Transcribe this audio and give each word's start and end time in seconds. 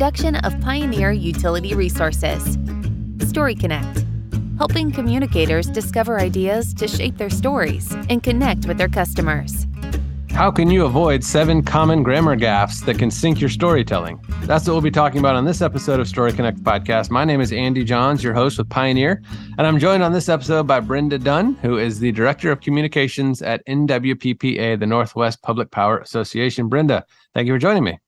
production 0.00 0.36
of 0.36 0.58
Pioneer 0.62 1.12
Utility 1.12 1.74
Resources. 1.74 2.56
Story 3.28 3.54
Connect, 3.54 4.06
helping 4.56 4.90
communicators 4.90 5.66
discover 5.66 6.18
ideas 6.18 6.72
to 6.72 6.88
shape 6.88 7.18
their 7.18 7.28
stories 7.28 7.92
and 8.08 8.22
connect 8.22 8.64
with 8.64 8.78
their 8.78 8.88
customers. 8.88 9.66
How 10.30 10.50
can 10.50 10.70
you 10.70 10.86
avoid 10.86 11.22
seven 11.22 11.62
common 11.62 12.02
grammar 12.02 12.34
gaffes 12.34 12.82
that 12.86 12.98
can 12.98 13.10
sink 13.10 13.42
your 13.42 13.50
storytelling? 13.50 14.18
That's 14.44 14.66
what 14.66 14.72
we'll 14.72 14.80
be 14.80 14.90
talking 14.90 15.18
about 15.18 15.36
on 15.36 15.44
this 15.44 15.60
episode 15.60 16.00
of 16.00 16.08
Story 16.08 16.32
Connect 16.32 16.62
podcast. 16.62 17.10
My 17.10 17.26
name 17.26 17.42
is 17.42 17.52
Andy 17.52 17.84
Johns, 17.84 18.24
your 18.24 18.32
host 18.32 18.56
with 18.56 18.70
Pioneer, 18.70 19.20
and 19.58 19.66
I'm 19.66 19.78
joined 19.78 20.02
on 20.02 20.14
this 20.14 20.30
episode 20.30 20.66
by 20.66 20.80
Brenda 20.80 21.18
Dunn, 21.18 21.56
who 21.56 21.76
is 21.76 22.00
the 22.00 22.10
Director 22.12 22.50
of 22.50 22.62
Communications 22.62 23.42
at 23.42 23.62
NWPPA, 23.66 24.80
the 24.80 24.86
Northwest 24.86 25.42
Public 25.42 25.70
Power 25.70 25.98
Association. 25.98 26.70
Brenda, 26.70 27.04
thank 27.34 27.46
you 27.46 27.52
for 27.52 27.58
joining 27.58 27.84
me. 27.84 27.98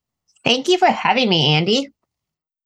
Thank 0.45 0.69
you 0.69 0.79
for 0.79 0.89
having 0.89 1.29
me, 1.29 1.55
Andy. 1.55 1.89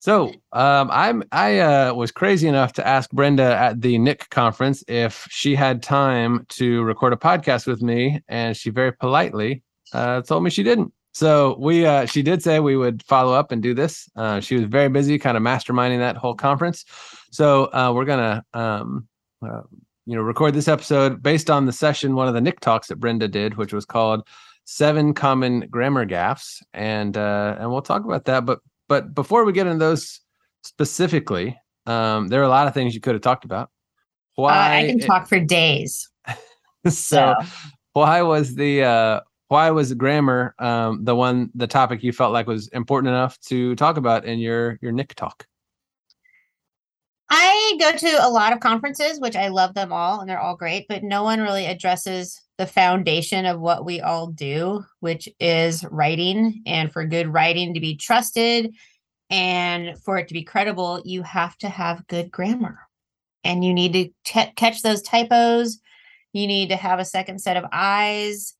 So 0.00 0.32
um, 0.52 0.90
I'm 0.92 1.24
I 1.32 1.58
uh, 1.58 1.94
was 1.94 2.12
crazy 2.12 2.46
enough 2.46 2.72
to 2.74 2.86
ask 2.86 3.10
Brenda 3.10 3.56
at 3.56 3.80
the 3.80 3.98
NIC 3.98 4.28
conference 4.30 4.84
if 4.88 5.26
she 5.30 5.54
had 5.54 5.82
time 5.82 6.46
to 6.50 6.82
record 6.84 7.12
a 7.12 7.16
podcast 7.16 7.66
with 7.66 7.82
me, 7.82 8.20
and 8.28 8.56
she 8.56 8.70
very 8.70 8.92
politely 8.92 9.62
uh, 9.92 10.22
told 10.22 10.44
me 10.44 10.50
she 10.50 10.62
didn't. 10.62 10.92
So 11.12 11.56
we 11.58 11.86
uh, 11.86 12.04
she 12.06 12.22
did 12.22 12.42
say 12.42 12.60
we 12.60 12.76
would 12.76 13.02
follow 13.02 13.32
up 13.32 13.50
and 13.50 13.62
do 13.62 13.74
this. 13.74 14.08
Uh, 14.16 14.38
she 14.38 14.56
was 14.56 14.64
very 14.64 14.88
busy, 14.88 15.18
kind 15.18 15.36
of 15.36 15.42
masterminding 15.42 15.98
that 15.98 16.16
whole 16.16 16.34
conference. 16.34 16.84
So 17.30 17.64
uh, 17.72 17.92
we're 17.94 18.04
gonna 18.04 18.44
um, 18.54 19.08
uh, 19.42 19.62
you 20.04 20.14
know 20.14 20.22
record 20.22 20.54
this 20.54 20.68
episode 20.68 21.22
based 21.22 21.50
on 21.50 21.66
the 21.66 21.72
session, 21.72 22.14
one 22.14 22.28
of 22.28 22.34
the 22.34 22.40
NIC 22.40 22.60
talks 22.60 22.88
that 22.88 23.00
Brenda 23.00 23.28
did, 23.28 23.56
which 23.56 23.72
was 23.72 23.84
called 23.84 24.28
seven 24.66 25.14
common 25.14 25.68
grammar 25.70 26.04
gaffes, 26.04 26.62
and 26.74 27.16
uh, 27.16 27.56
and 27.58 27.70
we'll 27.70 27.80
talk 27.80 28.04
about 28.04 28.26
that. 28.26 28.44
But 28.44 28.60
but 28.88 29.14
before 29.14 29.44
we 29.44 29.52
get 29.52 29.66
into 29.66 29.78
those 29.78 30.20
specifically, 30.62 31.58
um, 31.86 32.28
there 32.28 32.40
are 32.40 32.44
a 32.44 32.48
lot 32.48 32.66
of 32.66 32.74
things 32.74 32.94
you 32.94 33.00
could 33.00 33.14
have 33.14 33.22
talked 33.22 33.46
about. 33.46 33.70
Why 34.34 34.52
uh, 34.52 34.78
I 34.82 34.86
can 34.86 34.98
talk 35.00 35.28
for 35.28 35.40
days. 35.40 36.10
so, 36.84 36.90
so, 36.90 37.34
why 37.94 38.20
was 38.22 38.54
the 38.54 38.82
uh, 38.82 39.20
why 39.48 39.70
was 39.70 39.94
grammar 39.94 40.54
um, 40.58 41.04
the 41.04 41.14
one 41.14 41.50
the 41.54 41.66
topic 41.66 42.02
you 42.02 42.12
felt 42.12 42.32
like 42.32 42.46
was 42.46 42.68
important 42.68 43.08
enough 43.08 43.40
to 43.42 43.74
talk 43.76 43.96
about 43.96 44.24
in 44.24 44.38
your 44.38 44.78
your 44.82 44.92
NIC 44.92 45.14
talk? 45.14 45.46
Go 47.78 47.92
to 47.92 48.26
a 48.26 48.30
lot 48.30 48.52
of 48.52 48.60
conferences, 48.60 49.20
which 49.20 49.36
I 49.36 49.48
love 49.48 49.74
them 49.74 49.92
all, 49.92 50.20
and 50.20 50.28
they're 50.28 50.40
all 50.40 50.56
great, 50.56 50.86
but 50.88 51.02
no 51.02 51.22
one 51.22 51.40
really 51.40 51.66
addresses 51.66 52.40
the 52.58 52.66
foundation 52.66 53.44
of 53.44 53.60
what 53.60 53.84
we 53.84 54.00
all 54.00 54.28
do, 54.28 54.84
which 55.00 55.28
is 55.38 55.84
writing. 55.90 56.62
And 56.66 56.90
for 56.90 57.04
good 57.04 57.28
writing 57.28 57.74
to 57.74 57.80
be 57.80 57.96
trusted 57.96 58.74
and 59.30 59.98
for 60.02 60.18
it 60.18 60.28
to 60.28 60.34
be 60.34 60.44
credible, 60.44 61.02
you 61.04 61.22
have 61.22 61.56
to 61.58 61.68
have 61.68 62.06
good 62.06 62.30
grammar. 62.30 62.78
And 63.44 63.64
you 63.64 63.74
need 63.74 63.92
to 63.92 64.08
t- 64.24 64.52
catch 64.56 64.82
those 64.82 65.02
typos. 65.02 65.78
You 66.32 66.46
need 66.46 66.70
to 66.70 66.76
have 66.76 66.98
a 66.98 67.04
second 67.04 67.40
set 67.40 67.56
of 67.56 67.64
eyes. 67.72 68.54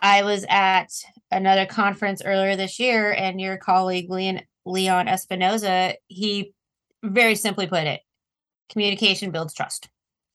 I 0.00 0.22
was 0.22 0.44
at 0.48 0.90
another 1.30 1.66
conference 1.66 2.22
earlier 2.24 2.56
this 2.56 2.78
year, 2.78 3.12
and 3.12 3.40
your 3.40 3.56
colleague 3.56 4.10
Leon, 4.10 4.42
Leon 4.64 5.06
Espinoza, 5.06 5.94
he 6.06 6.52
very 7.02 7.34
simply 7.34 7.66
put 7.66 7.86
it 7.86 8.00
communication 8.68 9.30
builds 9.30 9.54
trust. 9.54 9.88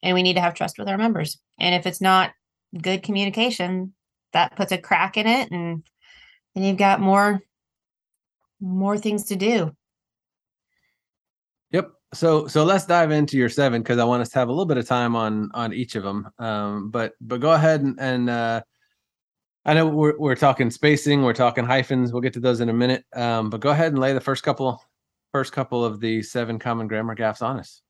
And 0.03 0.15
we 0.15 0.23
need 0.23 0.33
to 0.33 0.41
have 0.41 0.53
trust 0.53 0.79
with 0.79 0.87
our 0.87 0.97
members. 0.97 1.37
And 1.59 1.75
if 1.75 1.85
it's 1.85 2.01
not 2.01 2.31
good 2.79 3.03
communication 3.03 3.93
that 4.33 4.55
puts 4.55 4.71
a 4.71 4.77
crack 4.77 5.17
in 5.17 5.27
it 5.27 5.51
and 5.51 5.83
then 6.55 6.63
you've 6.63 6.77
got 6.77 6.99
more 6.99 7.41
more 8.59 8.97
things 8.97 9.25
to 9.25 9.35
do 9.35 9.75
yep 11.71 11.91
so 12.13 12.47
so 12.47 12.63
let's 12.63 12.85
dive 12.85 13.11
into 13.11 13.37
your 13.37 13.49
seven 13.49 13.81
because 13.81 13.97
i 13.97 14.03
want 14.03 14.21
us 14.21 14.29
to 14.29 14.39
have 14.39 14.47
a 14.47 14.51
little 14.51 14.65
bit 14.65 14.77
of 14.77 14.87
time 14.87 15.15
on 15.15 15.49
on 15.53 15.73
each 15.73 15.95
of 15.95 16.03
them 16.03 16.29
um 16.39 16.89
but 16.91 17.13
but 17.19 17.41
go 17.41 17.51
ahead 17.51 17.81
and, 17.81 17.99
and 17.99 18.29
uh 18.29 18.61
i 19.65 19.73
know 19.73 19.87
we're, 19.87 20.17
we're 20.17 20.35
talking 20.35 20.69
spacing 20.69 21.23
we're 21.23 21.33
talking 21.33 21.65
hyphens 21.65 22.13
we'll 22.13 22.21
get 22.21 22.33
to 22.33 22.39
those 22.39 22.61
in 22.61 22.69
a 22.69 22.73
minute 22.73 23.03
um 23.15 23.49
but 23.49 23.59
go 23.59 23.71
ahead 23.71 23.91
and 23.91 23.99
lay 23.99 24.13
the 24.13 24.21
first 24.21 24.43
couple 24.43 24.81
first 25.31 25.53
couple 25.53 25.83
of 25.83 25.99
the 25.99 26.21
seven 26.21 26.59
common 26.59 26.87
grammar 26.87 27.15
gaffes 27.15 27.41
on 27.41 27.59
us 27.59 27.81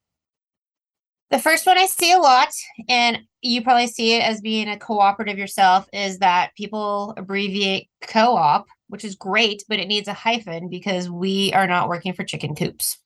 the 1.31 1.39
first 1.39 1.65
one 1.65 1.77
I 1.77 1.85
see 1.85 2.11
a 2.11 2.19
lot, 2.19 2.49
and 2.89 3.19
you 3.41 3.63
probably 3.63 3.87
see 3.87 4.15
it 4.15 4.21
as 4.21 4.41
being 4.41 4.67
a 4.67 4.77
cooperative 4.77 5.37
yourself, 5.37 5.87
is 5.93 6.19
that 6.19 6.53
people 6.57 7.13
abbreviate 7.15 7.89
co 8.01 8.35
op, 8.35 8.67
which 8.89 9.05
is 9.05 9.15
great, 9.15 9.63
but 9.69 9.79
it 9.79 9.87
needs 9.87 10.09
a 10.09 10.13
hyphen 10.13 10.67
because 10.67 11.09
we 11.09 11.53
are 11.53 11.67
not 11.67 11.87
working 11.87 12.11
for 12.11 12.25
chicken 12.25 12.53
coops. 12.53 12.97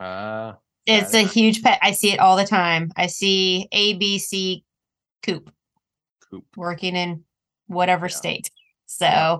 Uh, 0.00 0.54
it's 0.84 1.14
a 1.14 1.22
huge 1.22 1.62
pet. 1.62 1.78
I 1.80 1.92
see 1.92 2.12
it 2.12 2.18
all 2.18 2.36
the 2.36 2.44
time. 2.44 2.90
I 2.96 3.06
see 3.06 3.68
ABC 3.72 4.64
coop, 5.22 5.52
coop. 6.28 6.44
working 6.56 6.96
in 6.96 7.22
whatever 7.68 8.06
yeah. 8.06 8.16
state. 8.16 8.50
So 8.86 9.06
yeah. 9.06 9.36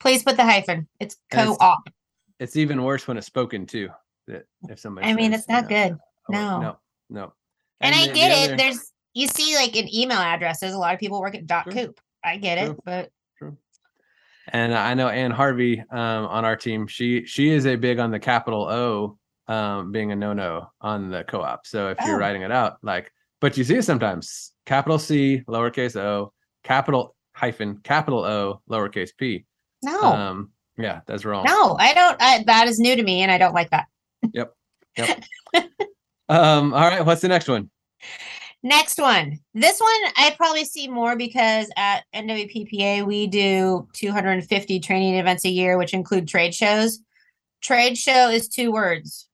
please 0.00 0.22
put 0.22 0.38
the 0.38 0.44
hyphen. 0.44 0.88
It's 0.98 1.18
co 1.30 1.58
op. 1.60 1.90
It's, 2.38 2.56
even 2.56 2.82
worse 2.82 3.06
when 3.08 3.16
it's 3.16 3.26
spoken 3.26 3.66
to. 3.66 3.88
That 4.26 4.46
if 4.68 4.78
somebody, 4.78 5.06
I 5.06 5.14
mean, 5.14 5.32
it's 5.32 5.48
not 5.48 5.68
good. 5.68 5.92
Oh, 5.92 6.32
no, 6.32 6.60
no, 6.60 6.76
no. 7.08 7.32
And, 7.80 7.94
and 7.94 8.10
I 8.10 8.12
get 8.12 8.28
the 8.28 8.42
it. 8.42 8.44
Other... 8.48 8.56
There's 8.56 8.92
you 9.14 9.28
see 9.28 9.54
like 9.54 9.76
in 9.76 9.92
email 9.94 10.18
addresses, 10.18 10.74
a 10.74 10.78
lot 10.78 10.94
of 10.94 11.00
people 11.00 11.20
work 11.20 11.34
at 11.34 11.46
dot 11.46 11.70
coop. 11.70 12.00
I 12.24 12.36
get 12.36 12.58
it, 12.58 12.76
but. 12.84 13.10
And 14.48 14.74
I 14.74 14.94
know 14.94 15.08
Ann 15.08 15.32
Harvey 15.32 15.80
um, 15.90 16.26
on 16.26 16.44
our 16.44 16.54
team. 16.54 16.86
She 16.86 17.24
she 17.26 17.50
is 17.50 17.66
a 17.66 17.74
big 17.74 17.98
on 17.98 18.12
the 18.12 18.20
capital 18.20 18.62
O 18.68 19.18
um, 19.52 19.90
being 19.90 20.12
a 20.12 20.16
no 20.16 20.32
no 20.34 20.70
on 20.80 21.10
the 21.10 21.24
co-op. 21.24 21.66
So 21.66 21.88
if 21.88 21.98
you're 22.06 22.16
oh. 22.16 22.18
writing 22.18 22.42
it 22.42 22.52
out, 22.52 22.78
like, 22.82 23.10
but 23.40 23.56
you 23.56 23.64
see 23.64 23.76
it 23.76 23.84
sometimes 23.84 24.52
capital 24.64 25.00
C, 25.00 25.42
lowercase 25.48 25.96
o, 25.96 26.32
capital 26.62 27.16
hyphen, 27.32 27.78
capital 27.82 28.24
O, 28.24 28.60
lowercase 28.70 29.10
p. 29.16 29.46
No. 29.82 30.00
Um, 30.00 30.50
yeah, 30.78 31.00
that's 31.06 31.24
wrong. 31.24 31.44
No, 31.44 31.76
I 31.78 31.94
don't. 31.94 32.16
I, 32.20 32.44
that 32.46 32.68
is 32.68 32.78
new 32.78 32.96
to 32.96 33.02
me, 33.02 33.22
and 33.22 33.30
I 33.30 33.38
don't 33.38 33.54
like 33.54 33.70
that. 33.70 33.86
Yep. 34.32 34.54
Yep. 34.96 35.24
Um, 36.28 36.74
all 36.74 36.80
right, 36.80 37.06
what's 37.06 37.20
the 37.20 37.28
next 37.28 37.48
one? 37.48 37.70
Next 38.62 38.98
one. 38.98 39.38
This 39.54 39.78
one 39.78 40.12
I 40.16 40.34
probably 40.36 40.64
see 40.64 40.88
more 40.88 41.16
because 41.16 41.70
at 41.76 42.04
NWPPA 42.14 43.06
we 43.06 43.28
do 43.28 43.86
250 43.92 44.80
training 44.80 45.14
events 45.14 45.44
a 45.44 45.50
year, 45.50 45.78
which 45.78 45.94
include 45.94 46.26
trade 46.26 46.54
shows. 46.54 46.98
Trade 47.60 47.96
show 47.96 48.28
is 48.28 48.48
two 48.48 48.72
words. 48.72 49.28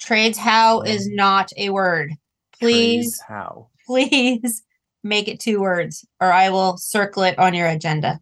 Trades 0.00 0.38
how 0.38 0.80
is 0.80 1.08
not 1.08 1.52
a 1.56 1.70
word. 1.70 2.12
Please, 2.58 3.18
Trades 3.18 3.20
how? 3.28 3.68
Please 3.86 4.62
make 5.04 5.28
it 5.28 5.38
two 5.38 5.60
words, 5.60 6.04
or 6.20 6.32
I 6.32 6.48
will 6.50 6.76
circle 6.78 7.24
it 7.24 7.38
on 7.38 7.54
your 7.54 7.66
agenda. 7.66 8.20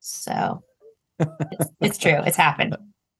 So 0.00 0.62
it's, 1.18 1.70
it's 1.80 1.98
true. 1.98 2.20
It's 2.26 2.36
happened. 2.36 2.76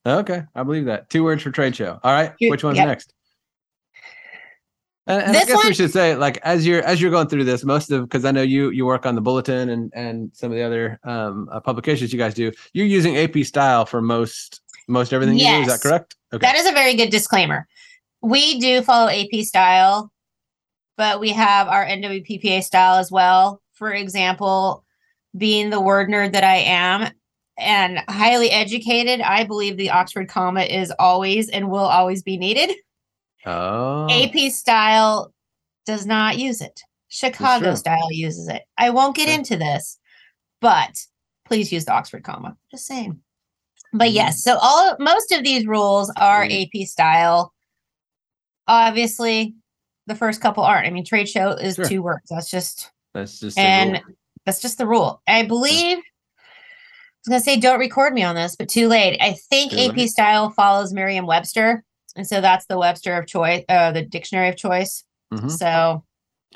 Okay, 0.06 0.42
I 0.54 0.62
believe 0.62 0.84
that. 0.86 1.08
Two 1.10 1.24
words 1.24 1.42
for 1.42 1.50
trade 1.50 1.74
show. 1.74 1.98
All 2.02 2.12
right, 2.12 2.32
which 2.40 2.62
one's 2.62 2.76
yep. 2.76 2.88
next? 2.88 3.14
And, 5.06 5.22
and 5.22 5.36
I 5.36 5.44
guess 5.44 5.56
one, 5.56 5.66
we 5.68 5.74
should 5.74 5.92
say, 5.92 6.16
like, 6.16 6.38
as 6.38 6.66
you're 6.66 6.82
as 6.82 7.00
you're 7.00 7.10
going 7.10 7.28
through 7.28 7.44
this, 7.44 7.62
most 7.64 7.90
of 7.90 8.02
because 8.02 8.24
I 8.24 8.30
know 8.30 8.42
you 8.42 8.70
you 8.70 8.86
work 8.86 9.04
on 9.04 9.14
the 9.14 9.20
bulletin 9.20 9.68
and 9.68 9.92
and 9.94 10.30
some 10.34 10.50
of 10.50 10.56
the 10.56 10.62
other 10.62 10.98
um, 11.04 11.48
uh, 11.52 11.60
publications 11.60 12.12
you 12.12 12.18
guys 12.18 12.34
do. 12.34 12.52
You're 12.72 12.86
using 12.86 13.16
AP 13.16 13.44
style 13.44 13.84
for 13.84 14.00
most 14.00 14.62
most 14.88 15.12
everything 15.12 15.36
yes, 15.36 15.48
you 15.48 15.56
do. 15.56 15.70
Is 15.70 15.80
that 15.80 15.86
correct? 15.86 16.16
Okay. 16.32 16.46
That 16.46 16.56
is 16.56 16.66
a 16.66 16.72
very 16.72 16.94
good 16.94 17.10
disclaimer. 17.10 17.66
We 18.22 18.58
do 18.58 18.80
follow 18.80 19.10
AP 19.10 19.44
style, 19.44 20.10
but 20.96 21.20
we 21.20 21.30
have 21.30 21.68
our 21.68 21.84
NWPPA 21.84 22.62
style 22.64 22.98
as 22.98 23.10
well. 23.10 23.60
For 23.74 23.92
example, 23.92 24.84
being 25.36 25.68
the 25.68 25.80
word 25.80 26.08
nerd 26.08 26.32
that 26.32 26.44
I 26.44 26.56
am 26.56 27.12
and 27.58 28.02
highly 28.08 28.50
educated, 28.50 29.20
I 29.20 29.44
believe 29.44 29.76
the 29.76 29.90
Oxford 29.90 30.28
comma 30.28 30.62
is 30.62 30.92
always 30.98 31.48
and 31.48 31.70
will 31.70 31.78
always 31.78 32.22
be 32.22 32.36
needed. 32.36 32.74
Oh. 33.46 34.08
AP 34.10 34.50
style 34.50 35.32
does 35.86 36.06
not 36.06 36.38
use 36.38 36.60
it. 36.60 36.80
Chicago 37.08 37.74
style 37.74 38.10
uses 38.10 38.48
it. 38.48 38.62
I 38.76 38.90
won't 38.90 39.14
get 39.14 39.28
into 39.28 39.56
this, 39.56 39.98
but 40.60 40.98
please 41.44 41.72
use 41.72 41.84
the 41.84 41.92
Oxford 41.92 42.24
comma. 42.24 42.56
Just 42.70 42.86
saying. 42.86 43.20
But 43.92 44.06
mm-hmm. 44.08 44.16
yes, 44.16 44.42
so 44.42 44.58
all 44.60 44.96
most 44.98 45.30
of 45.30 45.44
these 45.44 45.66
rules 45.66 46.12
are 46.16 46.44
mm-hmm. 46.44 46.80
AP 46.80 46.88
style. 46.88 47.52
Obviously, 48.66 49.54
the 50.06 50.16
first 50.16 50.40
couple 50.40 50.64
aren't. 50.64 50.86
I 50.86 50.90
mean, 50.90 51.04
trade 51.04 51.28
show 51.28 51.50
is 51.50 51.76
sure. 51.76 51.84
two 51.84 52.02
words. 52.02 52.28
That's 52.28 52.50
just 52.50 52.90
that's 53.12 53.38
just 53.38 53.56
and 53.56 54.02
that's 54.44 54.60
just 54.60 54.78
the 54.78 54.86
rule. 54.86 55.22
I 55.28 55.44
believe. 55.44 55.98
Yeah. 55.98 56.02
I 57.26 57.30
was 57.30 57.42
gonna 57.42 57.44
say 57.44 57.60
don't 57.60 57.78
record 57.78 58.12
me 58.12 58.22
on 58.22 58.34
this, 58.34 58.54
but 58.56 58.68
too 58.68 58.88
late. 58.88 59.18
I 59.20 59.34
think 59.48 59.72
too 59.72 59.78
AP 59.78 59.96
late. 59.96 60.10
style 60.10 60.50
follows 60.50 60.92
Merriam-Webster. 60.92 61.82
And 62.16 62.26
so 62.26 62.40
that's 62.40 62.66
the 62.66 62.78
Webster 62.78 63.14
of 63.16 63.26
choice, 63.26 63.64
uh, 63.68 63.92
the 63.92 64.02
dictionary 64.02 64.48
of 64.48 64.56
choice. 64.56 65.04
Mm-hmm. 65.32 65.48
So 65.48 66.04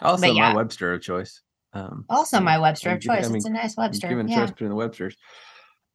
also 0.01 0.27
yeah. 0.27 0.51
my 0.51 0.57
Webster 0.57 0.93
of 0.93 1.03
choice. 1.03 1.41
Um, 1.73 2.05
also 2.09 2.41
my 2.41 2.59
Webster 2.59 2.91
of 2.91 3.01
choice. 3.01 3.25
I 3.25 3.29
mean, 3.29 3.37
it's 3.37 3.47
a 3.47 3.51
nice 3.51 3.77
Webster. 3.77 4.09
Given 4.09 4.29
yeah. 4.29 4.41
choice 4.41 4.51
between 4.51 4.71
the 4.71 4.77
Websters. 4.77 5.15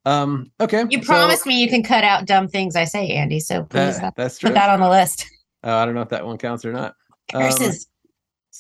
Um, 0.06 0.52
okay. 0.60 0.86
You 0.90 1.02
so 1.02 1.06
promised 1.06 1.46
me 1.46 1.62
you 1.62 1.70
can 1.70 1.84
cut 1.84 2.04
out 2.04 2.26
dumb 2.26 2.48
things 2.48 2.76
I 2.76 2.84
say, 2.84 3.10
Andy. 3.10 3.40
So 3.40 3.64
please 3.64 4.00
that- 4.00 4.08
uh, 4.08 4.12
that's 4.16 4.40
true. 4.40 4.50
put 4.50 4.56
that 4.56 4.70
on 4.70 4.80
the 4.80 4.90
list. 4.90 5.28
Oh, 5.64 5.78
I 5.78 5.86
don't 5.86 5.96
know 5.96 6.02
if 6.02 6.10
that 6.10 6.26
one 6.26 6.38
counts 6.38 6.66
or 6.66 6.74
not. 6.74 6.96
Um, 7.34 7.44
Curses. 7.44 7.88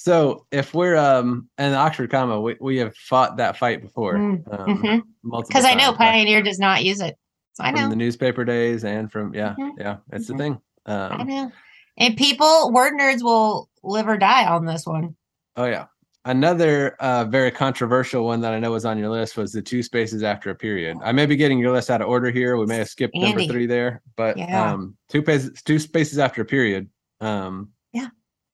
So 0.03 0.45
if 0.51 0.73
we're 0.73 0.97
um 0.97 1.47
in 1.57 1.73
Oxford 1.73 2.11
comma, 2.11 2.37
we, 2.41 2.57
we 2.59 2.75
have 2.79 2.93
fought 2.93 3.37
that 3.37 3.55
fight 3.55 3.81
before. 3.81 4.15
Mm, 4.17 4.59
um, 4.59 4.83
Mhm. 4.83 5.01
Because 5.47 5.63
I 5.63 5.75
know? 5.75 5.93
Pioneer 5.93 6.41
does 6.41 6.59
not 6.59 6.83
use 6.83 6.99
it. 6.99 7.17
So 7.53 7.63
I 7.63 7.71
from 7.71 7.79
know. 7.83 7.89
the 7.89 7.95
newspaper 7.95 8.43
days 8.43 8.83
and 8.83 9.09
from 9.09 9.33
yeah, 9.33 9.55
Mhm. 9.57 9.71
yeah, 9.77 9.97
it's 10.11 10.25
Mhm. 10.25 10.27
the 10.27 10.37
thing. 10.43 10.61
I 10.85 10.91
Um, 10.91 11.27
know. 11.27 11.51
And 11.95 12.17
people, 12.17 12.73
word 12.73 12.95
nerds 12.99 13.23
will 13.23 13.69
live 13.81 14.09
or 14.09 14.17
die 14.17 14.45
on 14.45 14.65
this 14.65 14.85
one. 14.85 15.15
oh 15.55 15.65
yeah. 15.65 15.85
Another 16.25 16.95
uh, 16.99 17.23
very 17.23 17.51
controversial 17.51 18.25
one 18.25 18.41
that 18.41 18.53
I 18.53 18.59
know 18.59 18.71
was 18.71 18.83
on 18.83 18.97
your 18.97 19.09
list 19.09 19.37
was 19.37 19.53
the 19.53 19.61
two 19.61 19.81
spaces 19.83 20.21
after 20.21 20.49
a 20.49 20.55
period. 20.55 20.97
I 21.01 21.13
may 21.13 21.25
be 21.25 21.37
getting 21.37 21.59
your 21.59 21.71
list 21.71 21.89
out 21.89 22.01
of 22.01 22.09
order 22.09 22.29
here. 22.29 22.57
We 22.57 22.65
may 22.65 22.77
have 22.77 22.89
skipped 22.89 23.15
number 23.15 23.39
three 23.43 23.67
there, 23.67 24.01
but 24.17 24.37
Yeah. 24.37 24.73
um, 24.73 24.97
two 25.07 25.21
spaces, 25.21 25.61
two 25.63 25.79
spaces 25.79 26.19
after 26.19 26.41
a 26.41 26.45
period. 26.45 26.89
Um, 27.21 27.71
Yeah. 27.93 28.09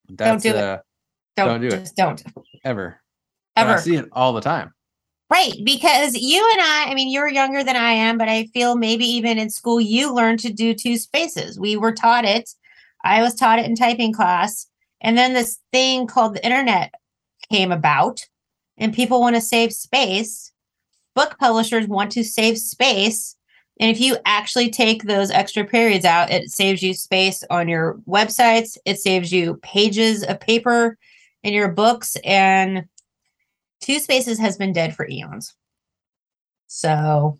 that's 0.10 0.44
do 0.44 0.56
it. 0.56 0.81
Don't, 1.46 1.62
Don't 1.62 1.70
do 1.70 1.76
it. 1.76 1.92
don't. 1.96 2.24
ever. 2.64 3.00
But 3.56 3.68
I 3.68 3.76
see 3.78 3.96
it 3.96 4.08
all 4.12 4.34
the 4.34 4.42
time. 4.42 4.74
Right. 5.30 5.54
Because 5.64 6.16
you 6.16 6.48
and 6.54 6.62
I, 6.62 6.86
I 6.90 6.94
mean, 6.96 7.12
you're 7.12 7.28
younger 7.28 7.64
than 7.64 7.76
I 7.76 7.92
am, 7.92 8.18
but 8.18 8.28
I 8.30 8.46
feel 8.48 8.76
maybe 8.76 9.06
even 9.06 9.38
in 9.38 9.50
school, 9.50 9.80
you 9.80 10.14
learned 10.14 10.40
to 10.40 10.52
do 10.52 10.74
two 10.74 10.98
spaces. 10.98 11.60
We 11.60 11.78
were 11.78 11.92
taught 11.92 12.26
it. 12.26 12.50
I 13.04 13.22
was 13.22 13.36
taught 13.36 13.60
it 13.60 13.66
in 13.66 13.76
typing 13.76 14.14
class. 14.14 14.68
And 15.02 15.18
then 15.18 15.34
this 15.34 15.60
thing 15.72 16.08
called 16.08 16.36
the 16.36 16.44
internet 16.44 16.94
came 17.52 17.72
about, 17.72 18.26
and 18.78 18.94
people 18.94 19.22
want 19.22 19.36
to 19.36 19.42
save 19.42 19.72
space. 19.72 20.52
Book 21.16 21.38
publishers 21.40 21.88
want 21.88 22.12
to 22.14 22.24
save 22.24 22.58
space. 22.58 23.36
And 23.80 23.90
if 23.90 24.02
you 24.02 24.18
actually 24.26 24.70
take 24.70 25.04
those 25.04 25.32
extra 25.32 25.64
periods 25.64 26.06
out, 26.06 26.32
it 26.32 26.50
saves 26.50 26.84
you 26.84 26.94
space 26.94 27.44
on 27.50 27.70
your 27.70 28.00
websites, 28.08 28.78
it 28.86 29.00
saves 29.00 29.32
you 29.32 29.56
pages 29.64 30.24
of 30.24 30.40
paper 30.40 30.98
in 31.44 31.54
your 31.54 31.70
books. 31.70 32.16
And 32.24 32.86
Two 33.82 34.00
Spaces 34.00 34.40
has 34.40 34.58
been 34.58 34.74
dead 34.74 34.96
for 34.96 35.08
eons. 35.08 35.56
So 36.68 37.40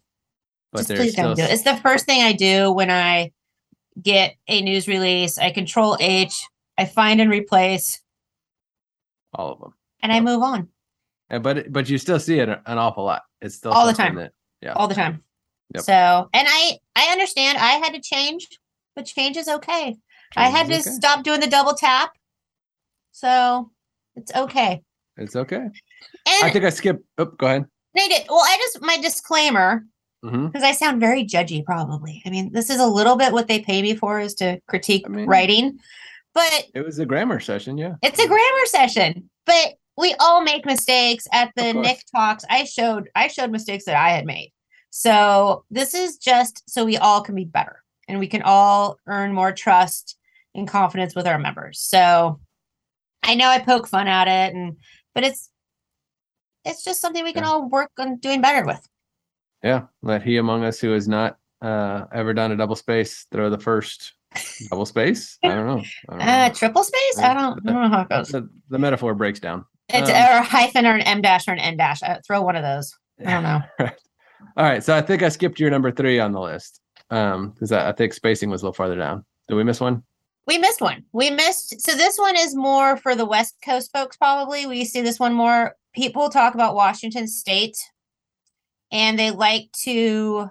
But 0.72 0.80
just 0.88 0.96
please 0.96 1.16
don't 1.16 1.36
do 1.36 1.44
it. 1.44 1.52
It's 1.52 1.64
the 1.64 1.78
first 1.78 2.06
thing 2.06 2.22
I 2.24 2.34
do 2.34 2.72
when 2.72 2.90
I 2.90 3.32
get 4.02 4.36
a 4.48 4.62
news 4.62 4.88
release. 4.88 5.38
I 5.38 5.52
control 5.52 5.98
H, 6.00 6.34
I 6.78 6.86
find 6.86 7.20
and 7.22 7.30
replace, 7.30 8.02
all 9.34 9.52
of 9.52 9.60
them. 9.60 9.74
and 10.02 10.12
I 10.12 10.20
move 10.22 10.42
on 10.42 10.70
Uh, 11.30 11.40
But 11.40 11.72
but 11.72 11.90
you 11.90 11.98
still 11.98 12.20
see 12.20 12.40
it 12.40 12.50
an 12.50 12.78
awful 12.78 13.04
lot. 13.04 13.24
It's 13.42 13.56
still 13.56 13.72
All 13.72 13.86
the 13.86 13.94
time. 13.94 14.16
That, 14.16 14.32
all 14.76 14.88
the 14.88 14.96
time. 14.96 15.24
Yep. 15.76 15.84
So, 15.84 16.30
and 16.34 16.48
I 16.50 16.80
I 16.96 17.12
understand 17.12 17.58
I 17.60 17.74
had 17.74 17.94
to 17.94 18.02
change, 18.02 18.48
but 18.96 19.06
change 19.06 19.38
is 19.38 19.48
okay. 19.48 19.96
I 20.36 20.48
had 20.50 20.68
to 20.68 20.74
okay. 20.74 20.82
stop 20.82 21.24
doing 21.24 21.40
the 21.42 21.48
double 21.48 21.74
tap. 21.74 22.12
So 23.12 23.70
it's 24.20 24.36
okay. 24.36 24.82
It's 25.18 25.36
okay. 25.36 25.56
And 25.56 25.74
I 26.44 26.50
think 26.50 26.66
I 26.66 26.70
skipped. 26.70 27.04
Oh, 27.18 27.26
go 27.26 27.48
ahead. 27.48 27.66
they 27.96 28.08
did. 28.08 28.26
Well, 28.30 28.42
I 28.42 28.58
just 28.58 28.82
my 28.82 28.98
disclaimer 28.98 29.86
mm-hmm. 30.24 30.48
because 30.48 30.64
I 30.64 30.72
sound 30.72 31.00
very 31.00 31.26
judgy. 31.26 31.64
Probably. 31.64 32.22
I 32.26 32.30
mean, 32.30 32.52
this 32.54 32.70
is 32.70 32.80
a 32.80 32.88
little 32.88 33.16
bit 33.16 33.34
what 33.34 33.48
they 33.48 33.60
pay 33.60 33.82
me 33.82 33.96
for 33.96 34.20
is 34.20 34.34
to 34.36 34.60
critique 34.68 35.04
I 35.06 35.10
mean- 35.10 35.28
writing, 35.28 35.80
but 36.34 36.68
It 36.74 36.86
was 36.86 37.00
a 37.00 37.06
grammar 37.06 37.40
session. 37.40 37.78
Yeah. 37.78 37.96
It's 38.02 38.20
a 38.20 38.28
grammar 38.28 38.66
session, 38.66 39.30
but 39.46 39.76
we 39.98 40.16
all 40.20 40.42
make 40.42 40.66
mistakes 40.66 41.28
at 41.34 41.52
the 41.56 41.74
NIC 41.74 42.00
talks. 42.16 42.46
I 42.50 42.64
showed 42.64 43.10
I 43.16 43.28
showed 43.28 43.52
mistakes 43.52 43.86
that 43.86 43.96
I 43.96 44.12
had 44.12 44.26
made. 44.26 44.54
So 44.92 45.66
this 45.70 45.94
is 45.94 46.18
just 46.18 46.70
so 46.70 46.86
we 46.86 46.98
all 46.98 47.22
can 47.22 47.36
be 47.36 47.46
better 47.46 47.84
and 48.08 48.20
we 48.20 48.28
can 48.28 48.42
all 48.42 48.98
earn 49.08 49.34
more 49.34 49.52
trust 49.52 50.18
and 50.56 50.68
confidence 50.68 51.16
with 51.16 51.28
our 51.28 51.38
members. 51.38 51.80
So 51.80 52.40
I 53.24 53.36
know 53.36 53.48
I 53.50 53.60
poke 53.60 53.88
fun 53.88 54.08
at 54.08 54.28
it 54.28 54.56
and 54.56 54.78
but 55.14 55.24
it's 55.24 55.50
it's 56.66 56.84
just 56.84 57.02
something 57.02 57.24
we 57.24 57.34
can 57.34 57.44
Yeah. 57.44 57.50
all 57.50 57.70
work 57.70 57.92
on 58.00 58.18
doing 58.18 58.42
better 58.42 58.66
with. 58.66 58.86
Yeah. 59.64 59.84
Let 60.02 60.24
he 60.24 60.38
among 60.38 60.64
us 60.64 60.80
who 60.80 60.92
has 60.92 61.08
not 61.08 61.38
uh, 61.62 62.06
ever 62.14 62.34
done 62.34 62.52
a 62.52 62.56
double 62.58 62.76
space 62.76 63.26
throw 63.32 63.50
the 63.50 63.58
first 63.60 64.14
double 64.70 64.86
space. 64.86 65.38
I 65.44 65.50
don't 65.50 65.66
know. 65.68 65.84
I 66.10 66.12
don't 66.18 66.22
Uh 66.22 66.48
know. 66.48 66.54
triple 66.54 66.84
space? 66.84 67.18
I 67.20 67.34
don't, 67.34 67.60
I 67.68 67.72
don't 67.74 67.82
know 67.84 67.90
how 67.90 68.02
it 68.02 68.10
goes. 68.10 68.30
The, 68.30 68.50
the 68.70 68.80
metaphor 68.80 69.14
breaks 69.16 69.40
down. 69.40 69.66
It's 69.90 70.10
um, 70.10 70.16
or 70.16 70.38
a 70.40 70.44
hyphen 70.44 70.86
or 70.86 70.94
an 70.96 71.02
M 71.02 71.22
dash 71.22 71.48
or 71.48 71.52
an 71.52 71.60
N 71.60 71.76
dash. 71.78 72.04
Uh, 72.04 72.18
throw 72.26 72.42
one 72.42 72.56
of 72.56 72.64
those. 72.64 72.96
I 73.26 73.32
don't 73.32 73.44
know. 73.44 73.62
All 74.58 74.64
right. 74.64 74.84
So 74.84 74.96
I 74.96 75.02
think 75.02 75.24
I 75.24 75.30
skipped 75.30 75.60
your 75.60 75.70
number 75.72 75.92
three 75.92 76.20
on 76.20 76.32
the 76.32 76.40
list 76.42 76.82
um 77.10 77.50
because 77.52 77.72
I, 77.72 77.90
I 77.90 77.92
think 77.92 78.14
spacing 78.14 78.50
was 78.50 78.62
a 78.62 78.66
little 78.66 78.74
farther 78.74 78.96
down. 78.96 79.26
Did 79.48 79.56
we 79.56 79.64
miss 79.64 79.80
one? 79.82 80.04
We 80.50 80.58
missed 80.58 80.82
one. 80.82 81.06
We 81.14 81.30
missed. 81.30 81.80
So 81.80 81.96
this 81.96 82.18
one 82.18 82.36
is 82.36 82.56
more 82.56 82.98
for 82.98 83.16
the 83.16 83.28
West 83.28 83.58
Coast 83.64 83.92
folks, 83.94 84.18
probably. 84.18 84.66
We 84.66 84.84
see 84.84 85.02
this 85.02 85.20
one 85.20 85.36
more. 85.36 85.76
People 85.94 86.28
talk 86.30 86.56
about 86.56 86.74
Washington 86.74 87.28
State, 87.28 87.78
and 88.92 89.20
they 89.20 89.30
like 89.30 89.72
to 89.84 90.50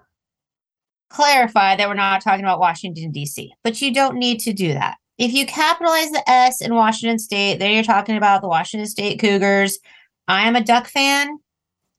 clarify 1.11 1.75
that 1.75 1.89
we're 1.89 1.95
not 1.95 2.23
talking 2.23 2.45
about 2.45 2.61
Washington, 2.61 3.11
D.C., 3.11 3.53
but 3.65 3.83
you 3.83 3.93
don't 3.93 4.19
need 4.19 4.39
to 4.39 4.53
do 4.53 4.73
that. 4.73 4.99
If 5.19 5.33
you 5.33 5.45
capitalize 5.47 6.13
the 6.13 6.23
S 6.31 6.61
in 6.61 6.77
Washington 6.77 7.19
State, 7.19 7.59
then 7.59 7.73
you're 7.73 7.83
talking 7.83 8.17
about 8.17 8.41
the 8.41 8.49
Washington 8.49 8.87
State 8.87 9.19
Cougars. 9.19 9.81
I 10.29 10.47
am 10.47 10.55
a 10.55 10.63
Duck 10.63 10.87
fan, 10.87 11.39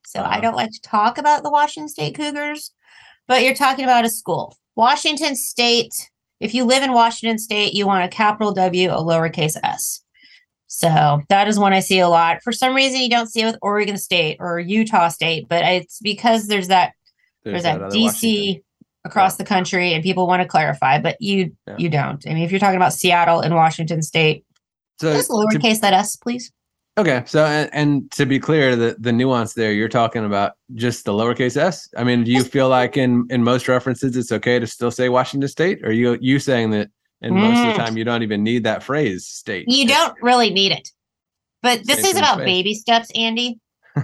so 0.06 0.20
I 0.20 0.24
Uh-huh. 0.24 0.40
don't 0.40 0.56
like 0.56 0.70
to 0.70 0.80
talk 0.80 1.18
about 1.18 1.42
the 1.42 1.50
Washington 1.50 1.90
State 1.90 2.14
Cougars, 2.14 2.72
but 3.28 3.42
you're 3.42 3.52
talking 3.52 3.84
about 3.84 4.06
a 4.06 4.08
school. 4.08 4.56
Washington 4.74 5.36
State 5.36 6.09
if 6.40 6.54
you 6.54 6.64
live 6.64 6.82
in 6.82 6.92
Washington 6.92 7.38
State, 7.38 7.74
you 7.74 7.86
want 7.86 8.04
a 8.04 8.08
capital 8.08 8.52
W, 8.52 8.90
a 8.90 8.96
lowercase 8.96 9.56
s. 9.62 10.02
So 10.66 11.20
that 11.28 11.48
is 11.48 11.58
one 11.58 11.72
I 11.72 11.80
see 11.80 11.98
a 11.98 12.08
lot. 12.08 12.42
For 12.42 12.52
some 12.52 12.74
reason, 12.74 13.00
you 13.00 13.10
don't 13.10 13.26
see 13.28 13.42
it 13.42 13.46
with 13.46 13.58
Oregon 13.60 13.98
State 13.98 14.36
or 14.40 14.58
Utah 14.60 15.08
State, 15.08 15.48
but 15.48 15.64
it's 15.64 15.98
because 16.00 16.46
there's 16.46 16.68
that 16.68 16.92
there's, 17.44 17.62
that, 17.64 17.80
other 17.82 17.94
DC 17.96 18.04
Washington. 18.04 18.62
across 19.04 19.36
the 19.36 19.44
country, 19.44 19.92
and 19.94 20.02
people 20.02 20.26
want 20.26 20.42
to 20.42 20.48
clarify, 20.48 21.00
but 21.00 21.16
you 21.20 21.56
Yeah. 21.66 21.74
you 21.78 21.88
don't. 21.88 22.24
I 22.26 22.34
mean, 22.34 22.44
if 22.44 22.50
you're 22.52 22.60
talking 22.60 22.76
about 22.76 22.92
Seattle 22.92 23.40
and 23.40 23.54
Washington 23.54 24.00
State, 24.02 24.44
So 25.00 25.12
just 25.12 25.28
to- 25.28 25.34
lowercase 25.34 25.80
that 25.80 25.92
s, 25.92 26.16
please. 26.16 26.52
Okay, 26.98 27.22
so 27.26 27.44
and, 27.44 27.70
and 27.72 28.10
to 28.12 28.26
be 28.26 28.38
clear, 28.38 28.74
the 28.76 28.96
the 28.98 29.12
nuance 29.12 29.54
there, 29.54 29.72
you're 29.72 29.88
talking 29.88 30.24
about 30.24 30.52
just 30.74 31.04
the 31.04 31.12
lowercase 31.12 31.56
s. 31.56 31.88
I 31.96 32.04
mean, 32.04 32.24
do 32.24 32.30
you 32.32 32.44
feel 32.44 32.68
like 32.68 32.96
in 32.96 33.26
in 33.30 33.42
most 33.44 33.68
references 33.68 34.16
it's 34.16 34.32
okay 34.32 34.58
to 34.58 34.66
still 34.66 34.90
say 34.90 35.08
Washington 35.08 35.48
State, 35.48 35.80
or 35.84 35.92
you 35.92 36.18
you 36.20 36.38
saying 36.38 36.70
that 36.70 36.90
in 37.22 37.34
most 37.34 37.60
of 37.64 37.72
the 37.72 37.80
Mm. 37.80 37.84
time 37.84 37.96
you 37.96 38.04
don't 38.04 38.22
even 38.22 38.42
need 38.42 38.64
that 38.64 38.82
phrase 38.82 39.26
state? 39.26 39.66
You 39.68 39.86
don't 39.86 40.14
really 40.20 40.50
need 40.50 40.72
it. 40.72 40.88
But 41.62 41.86
this 41.86 42.02
Same 42.02 42.12
is 42.12 42.18
about 42.18 42.34
space. 42.34 42.46
baby 42.46 42.74
steps, 42.74 43.10
Andy. 43.14 43.60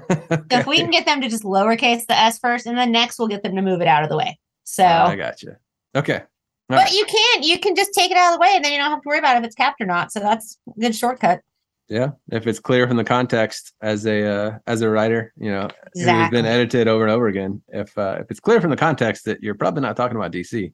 So 0.51 0.59
if 0.59 0.67
we 0.67 0.77
can 0.79 0.91
get 0.93 1.07
them 1.07 1.21
to 1.23 1.29
just 1.29 1.43
lowercase 1.43 2.07
the 2.07 2.17
s 2.17 2.39
first, 2.39 2.67
and 2.67 2.79
then 2.79 2.93
next 2.93 3.19
we'll 3.19 3.27
get 3.29 3.43
them 3.43 3.57
to 3.57 3.63
move 3.63 3.81
it 3.81 3.89
out 3.89 4.05
of 4.05 4.09
the 4.11 4.17
way. 4.17 4.39
So 4.63 4.85
I 4.85 5.17
got 5.17 5.43
you. 5.43 5.57
Okay, 5.95 6.19
All 6.19 6.23
But 6.69 6.79
right. 6.79 6.93
you 6.93 7.05
can't. 7.05 7.45
You 7.45 7.59
can 7.59 7.75
just 7.75 7.93
take 7.95 8.11
it 8.13 8.17
out 8.17 8.33
of 8.33 8.39
the 8.39 8.43
way 8.43 8.53
and 8.55 8.65
then 8.65 8.71
you 8.73 8.79
don't 8.79 8.91
have 8.91 9.03
to 9.03 9.09
worry 9.09 9.19
about 9.19 9.37
if 9.39 9.45
it's 9.45 9.57
capped 9.57 9.81
or 9.81 9.87
not. 9.87 10.13
So 10.13 10.21
that's 10.21 10.57
a 10.77 10.81
good 10.81 10.95
shortcut. 10.95 11.41
Yeah. 11.89 12.11
If 12.31 12.47
it's 12.47 12.59
clear 12.59 12.87
from 12.89 12.97
the 12.97 13.05
context 13.05 13.73
as 13.81 14.07
a 14.07 14.25
uh, 14.27 14.59
as 14.67 14.81
a 14.83 14.89
writer, 14.89 15.33
you 15.39 15.51
know, 15.51 15.69
it's 15.95 16.31
been 16.31 16.47
edited 16.47 16.89
over 16.89 17.05
and 17.05 17.13
over 17.13 17.29
again. 17.29 17.63
If 17.69 17.97
uh, 17.97 18.19
if 18.21 18.31
it's 18.31 18.41
clear 18.41 18.61
from 18.61 18.71
the 18.71 18.77
context 18.77 19.25
that 19.27 19.43
you're 19.43 19.55
probably 19.55 19.83
not 19.83 19.97
talking 19.97 20.17
about 20.17 20.33
DC, 20.33 20.73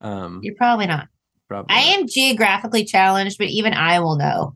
um, 0.00 0.40
You're 0.42 0.54
probably 0.56 0.86
not. 0.86 1.08
probably 1.48 1.74
I 1.74 1.90
not. 1.90 1.98
am 2.00 2.06
geographically 2.08 2.84
challenged, 2.84 3.38
but 3.38 3.48
even 3.48 3.74
I 3.74 4.00
will 4.00 4.16
know 4.16 4.54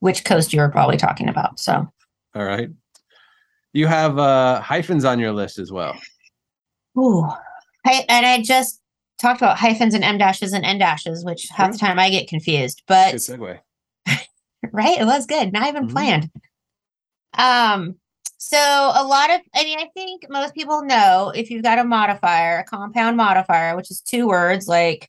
which 0.00 0.24
coast 0.24 0.52
you're 0.52 0.68
probably 0.70 0.96
talking 0.96 1.28
about. 1.28 1.58
So 1.60 1.86
All 2.34 2.44
right. 2.44 2.68
You 3.72 3.86
have 3.86 4.18
uh, 4.18 4.60
hyphens 4.60 5.04
on 5.04 5.18
your 5.18 5.32
list 5.32 5.58
as 5.58 5.72
well. 5.72 5.96
ooh. 6.98 7.24
I, 7.86 8.04
and 8.08 8.26
I 8.26 8.42
just 8.42 8.80
talked 9.18 9.40
about 9.40 9.56
hyphens 9.58 9.94
and 9.94 10.04
M 10.04 10.18
dashes 10.18 10.52
and 10.52 10.64
N 10.64 10.78
dashes, 10.78 11.24
which 11.24 11.48
half 11.50 11.72
the 11.72 11.78
time 11.78 11.98
I 11.98 12.10
get 12.10 12.28
confused. 12.28 12.82
But 12.86 13.12
Good 13.12 13.20
segue. 13.20 13.58
Right? 14.70 15.00
It 15.00 15.04
was 15.04 15.26
good. 15.26 15.52
Not 15.52 15.68
even 15.68 15.88
Mhm. 15.88 15.92
planned. 15.92 16.30
Um, 17.34 17.96
so 18.38 18.58
a 18.58 19.04
lot 19.04 19.30
of 19.30 19.40
I 19.54 19.64
mean, 19.64 19.78
I 19.78 19.88
think 19.94 20.26
most 20.28 20.54
people 20.54 20.82
know 20.84 21.32
if 21.34 21.50
you've 21.50 21.62
got 21.62 21.78
a 21.78 21.84
modifier, 21.84 22.58
a 22.58 22.64
compound 22.64 23.16
modifier, 23.16 23.76
which 23.76 23.90
is 23.90 24.00
two 24.00 24.26
words 24.26 24.68
like 24.68 25.08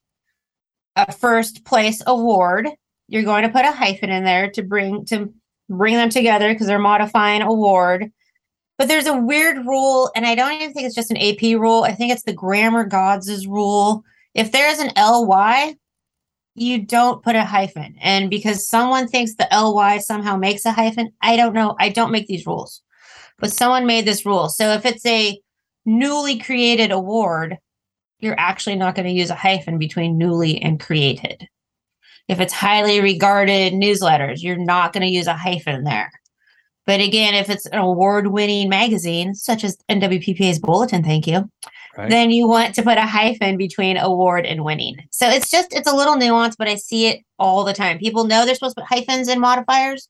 a 0.95 1.11
first 1.11 1.65
place 1.65 2.01
award, 2.05 2.69
you're 3.07 3.23
going 3.23 3.43
to 3.43 3.49
put 3.49 3.65
a 3.65 3.71
hyphen 3.71 4.09
in 4.09 4.23
there 4.23 4.49
to 4.51 4.63
bring 4.63 5.05
to 5.05 5.33
bring 5.69 5.95
them 5.95 6.09
together 6.09 6.49
because 6.53 6.67
they're 6.67 6.79
modifying 6.79 7.41
award. 7.41 8.11
But 8.77 8.87
there's 8.87 9.07
a 9.07 9.17
weird 9.17 9.65
rule, 9.65 10.11
and 10.15 10.25
I 10.25 10.35
don't 10.35 10.53
even 10.53 10.73
think 10.73 10.85
it's 10.87 10.95
just 10.95 11.11
an 11.11 11.17
AP 11.17 11.55
rule. 11.59 11.83
I 11.83 11.93
think 11.93 12.11
it's 12.11 12.23
the 12.23 12.33
grammar 12.33 12.83
gods' 12.85 13.47
rule. 13.47 14.03
If 14.33 14.51
there 14.51 14.69
is 14.69 14.79
an 14.79 14.91
LY, 14.97 15.75
you 16.55 16.85
don't 16.85 17.23
put 17.23 17.35
a 17.35 17.43
hyphen. 17.43 17.95
And 17.99 18.29
because 18.29 18.67
someone 18.67 19.07
thinks 19.07 19.35
the 19.35 19.47
ly 19.51 19.97
somehow 19.97 20.37
makes 20.37 20.65
a 20.65 20.71
hyphen, 20.71 21.11
I 21.21 21.35
don't 21.35 21.53
know. 21.53 21.75
I 21.79 21.89
don't 21.89 22.11
make 22.11 22.27
these 22.27 22.45
rules, 22.45 22.81
but 23.39 23.51
someone 23.51 23.85
made 23.85 24.05
this 24.05 24.25
rule. 24.25 24.49
So 24.49 24.71
if 24.73 24.85
it's 24.85 25.05
a 25.05 25.39
newly 25.85 26.39
created 26.39 26.91
award, 26.91 27.57
you're 28.19 28.39
actually 28.39 28.75
not 28.75 28.95
going 28.95 29.07
to 29.07 29.13
use 29.13 29.29
a 29.29 29.35
hyphen 29.35 29.77
between 29.77 30.17
newly 30.17 30.61
and 30.61 30.79
created. 30.79 31.47
If 32.29 32.39
it's 32.39 32.53
highly 32.53 33.01
regarded 33.01 33.73
newsletters, 33.73 34.41
you're 34.41 34.57
not 34.57 34.93
going 34.93 35.01
to 35.01 35.11
use 35.13 35.27
a 35.27 35.35
hyphen 35.35 35.83
there. 35.83 36.09
But 36.85 37.01
again, 37.01 37.33
if 37.33 37.49
it's 37.49 37.65
an 37.67 37.79
award 37.79 38.27
winning 38.27 38.69
magazine, 38.69 39.35
such 39.35 39.63
as 39.63 39.77
NWPPA's 39.89 40.59
Bulletin, 40.59 41.03
thank 41.03 41.27
you, 41.27 41.49
right. 41.97 42.09
then 42.09 42.31
you 42.31 42.47
want 42.47 42.75
to 42.75 42.83
put 42.83 42.97
a 42.97 43.05
hyphen 43.05 43.57
between 43.57 43.97
award 43.97 44.45
and 44.45 44.63
winning. 44.63 44.97
So 45.11 45.27
it's 45.27 45.49
just, 45.49 45.73
it's 45.73 45.89
a 45.91 45.95
little 45.95 46.15
nuance, 46.15 46.55
but 46.55 46.67
I 46.67 46.75
see 46.75 47.07
it 47.07 47.21
all 47.39 47.63
the 47.63 47.73
time. 47.73 47.99
People 47.99 48.25
know 48.25 48.45
they're 48.45 48.55
supposed 48.55 48.75
to 48.75 48.81
put 48.81 48.89
hyphens 48.89 49.27
and 49.27 49.39
modifiers, 49.39 50.07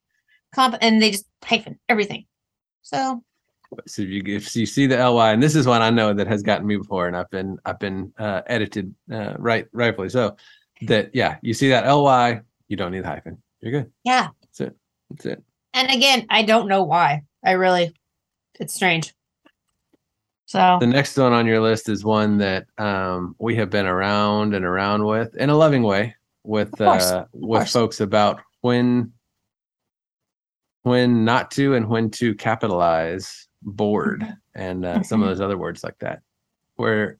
comp, 0.54 0.76
and 0.82 1.02
they 1.02 1.12
just 1.12 1.26
hyphen 1.44 1.80
everything. 1.90 2.26
So 2.82 3.24
so 3.88 4.02
if 4.02 4.10
you 4.10 4.24
if 4.26 4.56
you 4.56 4.66
see 4.66 4.86
the 4.86 5.10
ly 5.10 5.32
and 5.32 5.42
this 5.42 5.56
is 5.56 5.66
one 5.66 5.82
i 5.82 5.90
know 5.90 6.14
that 6.14 6.28
has 6.28 6.44
gotten 6.44 6.68
me 6.68 6.78
before 6.78 7.08
and 7.08 7.18
i've 7.18 7.30
been 7.30 7.58
i've 7.66 7.80
been 7.80 8.12
uh, 8.18 8.42
edited 8.48 8.94
uh, 9.12 9.34
right 9.38 9.68
rightfully 9.72 10.10
so 10.10 10.36
that 10.82 11.10
yeah 11.14 11.38
you 11.42 11.54
see 11.54 11.70
that 11.70 11.90
ly 11.90 12.42
you 12.68 12.78
don't 12.78 12.92
need 12.92 13.04
the 13.04 13.08
hyphen 13.08 13.42
you're 13.62 13.72
good 13.72 13.92
yeah 14.04 14.28
that's 14.42 14.62
it 14.62 14.76
that's 15.10 15.26
it 15.26 15.44
and 15.74 15.90
again 15.90 16.26
i 16.30 16.44
don't 16.44 16.68
know 16.68 16.84
why 16.84 17.24
i 17.44 17.52
really 17.52 17.94
it's 18.60 18.74
strange 18.74 19.14
so 20.54 20.78
the 20.80 20.86
next 20.86 21.18
one 21.18 21.34
on 21.34 21.48
your 21.48 21.60
list 21.60 21.90
is 21.90 22.06
one 22.06 22.38
that 22.38 22.68
um, 22.78 23.36
we 23.40 23.56
have 23.56 23.72
been 23.72 23.88
around 23.88 24.54
and 24.54 24.64
around 24.64 25.04
with 25.04 25.36
in 25.36 25.50
a 25.50 25.56
loving 25.56 25.82
way 25.82 26.16
with 26.44 26.80
uh, 26.80 27.26
with 27.34 27.68
folks 27.68 28.00
about 28.00 28.40
when 28.62 29.12
when 30.84 31.26
not 31.26 31.50
to 31.50 31.74
and 31.74 31.90
when 31.90 32.12
to 32.12 32.36
capitalize 32.36 33.48
board 33.64 34.20
mm-hmm. 34.22 34.34
and 34.54 34.86
uh, 34.86 35.02
some 35.02 35.24
of 35.24 35.28
those 35.28 35.42
other 35.42 35.58
words 35.58 35.84
like 35.84 35.98
that. 36.02 36.22
Where 36.76 37.18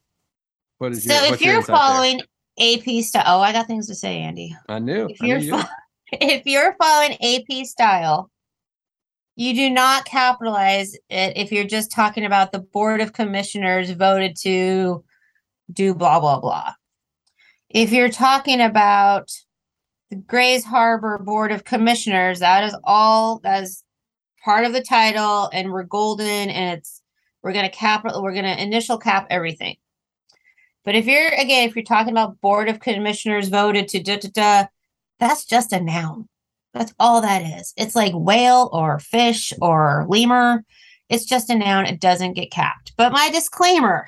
what 0.78 0.92
is 0.92 1.04
so 1.04 1.24
your, 1.24 1.34
if 1.34 1.42
you're 1.42 1.62
following 1.62 2.22
there? 2.56 2.78
AP 2.78 3.02
style? 3.02 3.24
Oh, 3.26 3.40
I 3.40 3.50
got 3.50 3.66
things 3.66 3.88
to 3.88 3.96
say, 3.96 4.18
Andy. 4.18 4.56
I 4.68 4.78
knew. 4.78 5.08
If 5.10 5.20
you're 5.20 5.40
fo- 5.40 5.68
if 6.12 6.46
you're 6.46 6.76
following 6.80 7.16
AP 7.20 7.66
style, 7.66 8.30
you 9.36 9.54
do 9.54 9.70
not 9.70 10.04
capitalize 10.04 10.94
it 11.10 11.36
if 11.36 11.50
you're 11.50 11.64
just 11.64 11.90
talking 11.90 12.24
about 12.24 12.52
the 12.52 12.60
board 12.60 13.00
of 13.00 13.12
commissioners 13.12 13.90
voted 13.90 14.36
to 14.42 15.04
do 15.72 15.94
blah 15.94 16.20
blah 16.20 16.40
blah. 16.40 16.74
If 17.68 17.92
you're 17.92 18.10
talking 18.10 18.60
about 18.60 19.30
the 20.10 20.16
Grays 20.16 20.64
Harbor 20.64 21.18
Board 21.18 21.50
of 21.50 21.64
Commissioners, 21.64 22.40
that 22.40 22.64
is 22.64 22.76
all 22.84 23.40
is 23.44 23.84
part 24.44 24.64
of 24.64 24.72
the 24.72 24.82
title 24.82 25.48
and 25.52 25.72
we're 25.72 25.84
golden 25.84 26.50
and 26.50 26.78
it's 26.78 27.00
we're 27.42 27.52
going 27.52 27.64
to 27.64 27.74
cap 27.74 28.04
we're 28.04 28.32
going 28.32 28.44
to 28.44 28.62
initial 28.62 28.98
cap 28.98 29.26
everything 29.30 29.74
but 30.84 30.94
if 30.94 31.06
you're 31.06 31.28
again 31.28 31.66
if 31.66 31.74
you're 31.74 31.82
talking 31.82 32.12
about 32.12 32.38
board 32.42 32.68
of 32.68 32.78
commissioners 32.78 33.48
voted 33.48 33.88
to 33.88 34.02
da 34.02 34.18
da 34.18 34.28
da 34.34 34.66
that's 35.18 35.46
just 35.46 35.72
a 35.72 35.80
noun 35.80 36.28
that's 36.74 36.92
all 36.98 37.22
that 37.22 37.42
is. 37.60 37.72
It's 37.76 37.96
like 37.96 38.12
whale 38.14 38.68
or 38.72 38.98
fish 38.98 39.52
or 39.62 40.04
lemur. 40.08 40.64
It's 41.08 41.24
just 41.24 41.48
a 41.48 41.54
noun. 41.54 41.86
It 41.86 42.00
doesn't 42.00 42.34
get 42.34 42.50
capped. 42.50 42.92
But 42.96 43.12
my 43.12 43.30
disclaimer 43.30 44.06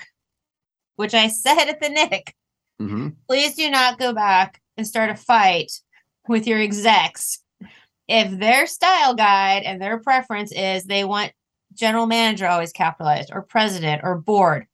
which 0.96 1.14
i 1.14 1.28
said 1.28 1.68
at 1.68 1.80
the 1.80 1.88
NIC 1.88 2.34
mm-hmm. 2.80 3.08
please 3.28 3.54
do 3.54 3.70
not 3.70 3.98
go 3.98 4.12
back 4.12 4.60
and 4.76 4.86
start 4.86 5.10
a 5.10 5.14
fight 5.14 5.72
with 6.28 6.46
your 6.46 6.58
execs. 6.60 7.38
If 8.08 8.38
their 8.38 8.66
style 8.66 9.14
guide 9.14 9.62
and 9.64 9.80
their 9.80 9.98
preference 9.98 10.52
is 10.52 10.84
they 10.84 11.04
want 11.04 11.32
general 11.74 12.06
manager 12.06 12.46
always 12.46 12.72
capitalized 12.72 13.30
or 13.32 13.42
president 13.42 14.02
or 14.04 14.18
board, 14.18 14.66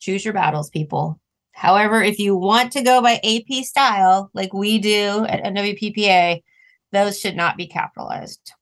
choose 0.00 0.24
your 0.24 0.34
battles, 0.34 0.70
people. 0.70 1.20
However, 1.52 2.02
if 2.02 2.18
you 2.18 2.36
want 2.36 2.72
to 2.72 2.82
go 2.82 3.00
by 3.00 3.20
AP 3.22 3.64
style, 3.64 4.30
like 4.34 4.52
we 4.52 4.78
do 4.78 5.24
at 5.28 5.44
NWPPA, 5.44 6.42
those 6.94 7.18
should 7.18 7.36
not 7.36 7.56
be 7.56 7.66
capitalized. 7.66 8.52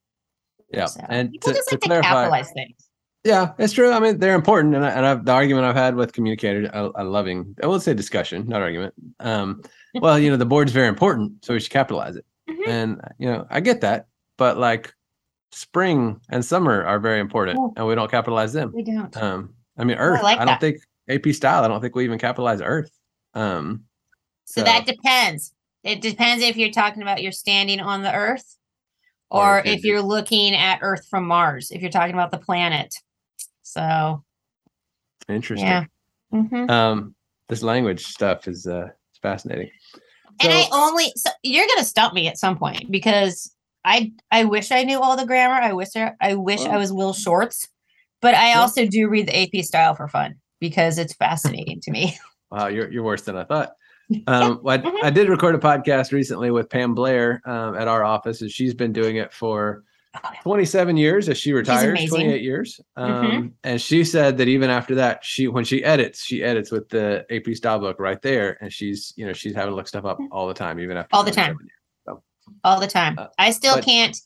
Yeah, 0.73 0.87
so, 0.87 1.05
and 1.09 1.33
to, 1.33 1.53
to, 1.53 1.63
like 1.71 1.81
clarify, 1.81 2.09
to 2.09 2.15
capitalize 2.15 2.51
things. 2.53 2.77
Yeah, 3.25 3.53
it's 3.59 3.73
true. 3.73 3.93
I 3.93 4.01
mean, 4.01 4.19
they're 4.19 4.35
important, 4.35 4.75
and, 4.75 4.85
I, 4.85 4.91
and 4.91 5.07
I've, 5.07 5.25
the 5.25 5.33
argument 5.33 5.67
I've 5.67 5.77
had 5.77 5.95
with 5.95 6.13
communicators, 6.13 6.69
I, 6.73 6.81
I 6.81 7.03
loving, 7.03 7.55
I 7.63 7.67
will 7.67 7.79
say 7.79 7.95
discussion, 7.95 8.49
not 8.49 8.63
argument. 8.63 8.95
Um, 9.21 9.63
well, 9.95 10.19
you 10.19 10.31
know, 10.31 10.37
the 10.37 10.47
board's 10.47 10.73
very 10.73 10.89
important, 10.89 11.45
so 11.45 11.55
we 11.55 11.61
should 11.61 11.71
capitalize 11.71 12.17
it. 12.17 12.25
Mm-hmm. 12.49 12.71
And 12.71 13.01
you 13.19 13.29
know, 13.29 13.47
I 13.51 13.61
get 13.61 13.83
that, 13.83 14.07
but 14.37 14.59
like 14.59 14.93
spring 15.53 16.21
and 16.31 16.45
summer 16.45 16.85
are 16.85 16.99
very 16.99 17.21
important 17.21 17.59
oh. 17.59 17.73
and 17.77 17.87
we 17.87 17.95
don't 17.95 18.11
capitalize 18.11 18.53
them. 18.53 18.73
We 18.75 18.83
don't. 18.83 19.17
Um 19.17 19.55
I 19.77 19.85
mean 19.85 19.99
Earth, 19.99 20.21
oh, 20.23 20.27
I, 20.27 20.31
like 20.31 20.41
I 20.41 20.45
don't 20.45 20.61
think 20.61 20.79
AP 21.09 21.35
style, 21.35 21.63
I 21.63 21.69
don't 21.69 21.81
think 21.81 21.95
we 21.95 22.05
even 22.05 22.19
capitalize 22.19 22.61
Earth. 22.61 22.91
Um 23.35 23.85
so, 24.45 24.61
so 24.61 24.65
that 24.65 24.87
depends. 24.87 25.55
It 25.85 26.01
depends 26.01 26.45
if 26.45 26.57
you're 26.57 26.71
talking 26.71 27.03
about 27.03 27.23
you're 27.23 27.33
standing 27.33 27.81
on 27.81 28.03
the 28.03 28.15
Earth 28.15 28.57
or, 29.31 29.63
if 29.65 29.83
you're 29.83 30.03
looking 30.03 30.55
at 30.55 30.81
Earth 30.83 31.07
from 31.09 31.27
Mars, 31.27 31.71
if 31.71 31.81
you're 31.81 31.91
talking 31.91 32.15
about 32.15 32.31
the 32.31 32.39
planet. 32.39 32.95
So 33.63 34.23
interesting. 35.29 35.67
Yeah. 35.67 35.85
Mm-hmm. 36.33 36.71
Um 36.71 37.15
this 37.49 37.63
language 37.63 38.05
stuff 38.05 38.49
is 38.49 38.67
uh 38.67 38.89
fascinating 39.21 39.71
and 40.41 40.53
I 40.53 40.67
only 40.73 41.13
so 41.17 41.31
you're 41.43 41.67
gonna 41.67 41.85
stump 41.85 42.15
me 42.15 42.29
at 42.29 42.39
some 42.39 42.59
point 42.59 42.91
because 42.91 43.55
I 43.85 44.13
I 44.31 44.45
wish 44.45 44.71
I 44.71 44.85
knew 44.85 45.01
all 45.01 45.17
the 45.17 45.27
grammar. 45.27 45.55
I 45.55 45.73
wish 45.73 45.89
I, 45.97 46.13
I 46.21 46.35
wish 46.35 46.61
I 46.61 46.77
was 46.77 46.93
Will 46.93 47.13
Shortz, 47.13 47.69
but 48.21 48.35
I 48.35 48.55
also 48.55 48.87
do 48.87 49.09
read 49.09 49.29
the 49.29 49.43
AP 49.43 49.65
style 49.65 49.95
for 49.95 50.09
fun 50.09 50.37
because 50.61 50.99
it's 50.99 51.15
fascinating 51.15 51.81
to 51.83 51.91
me. 51.91 52.17
Wow, 52.51 52.67
you're 52.67 52.91
you're 52.91 53.03
worse 53.03 53.23
than 53.23 53.37
I 53.37 53.45
thought. 53.45 53.73
Um, 54.27 54.61
I, 54.67 54.79
mm-hmm. 54.79 55.05
I 55.05 55.11
did 55.11 55.29
record 55.29 55.55
a 55.55 55.59
podcast 55.59 56.13
recently 56.13 56.51
with 56.51 56.69
Pam 56.69 56.95
Blair 56.95 57.43
um, 57.45 57.75
at 57.77 57.89
our 57.89 58.05
office, 58.05 58.43
and 58.43 58.51
she's 58.51 58.75
been 58.75 58.93
doing 58.93 59.17
it 59.17 59.33
for 59.33 59.85
27 60.43 60.97
years 60.97 61.29
as 61.29 61.39
she 61.39 61.53
retires 61.53 62.09
28 62.09 62.43
years. 62.43 62.81
Mm-hmm. 62.99 63.13
um, 63.13 63.25
mm-hmm. 63.25 63.47
and 63.65 63.81
she 63.81 64.05
said 64.05 64.37
that 64.39 64.49
even 64.49 64.69
after 64.69 64.95
that 64.97 65.25
she 65.25 65.49
when 65.49 65.65
she 65.65 65.83
edits 65.83 66.23
she 66.23 66.43
edits 66.43 66.71
with 66.71 66.89
the 66.91 67.25
ap 67.31 67.55
style 67.55 67.79
book 67.79 67.99
right 67.99 68.21
there 68.21 68.59
and 68.61 68.73
she's 68.73 69.15
you 69.17 69.27
know 69.27 69.33
she's 69.33 69.55
having 69.55 69.71
to 69.73 69.75
look 69.75 69.89
stuff 69.89 70.05
up 70.05 70.19
mm-hmm. 70.19 70.33
all 70.33 70.47
the 70.47 70.55
time 70.55 70.79
even 70.79 70.97
after 70.97 71.17
all 71.17 71.25
the 71.25 71.31
time. 71.31 71.57
so, 72.07 72.23
all 72.63 72.79
the 72.79 72.87
time. 72.87 73.19
Uh, 73.19 73.29
i 73.39 73.51
still 73.51 73.77
but, 73.77 73.85
can't 73.85 74.21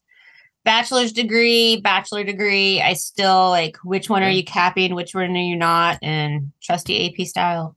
bachelor's 0.64 1.12
degree 1.12 1.81
bachelor 1.81 2.25
degree. 2.25 2.83
I 2.83 2.95
still 2.95 3.50
like 3.50 3.76
which 3.85 4.11
one 4.11 4.25
are 4.25 4.31
you 4.31 4.45
capping 4.45 4.95
which 4.95 5.14
one 5.14 5.37
are 5.37 5.40
you 5.40 5.57
not? 5.57 5.99
And 6.02 6.50
trusty 6.61 7.09
ap 7.09 7.26
style 7.26 7.76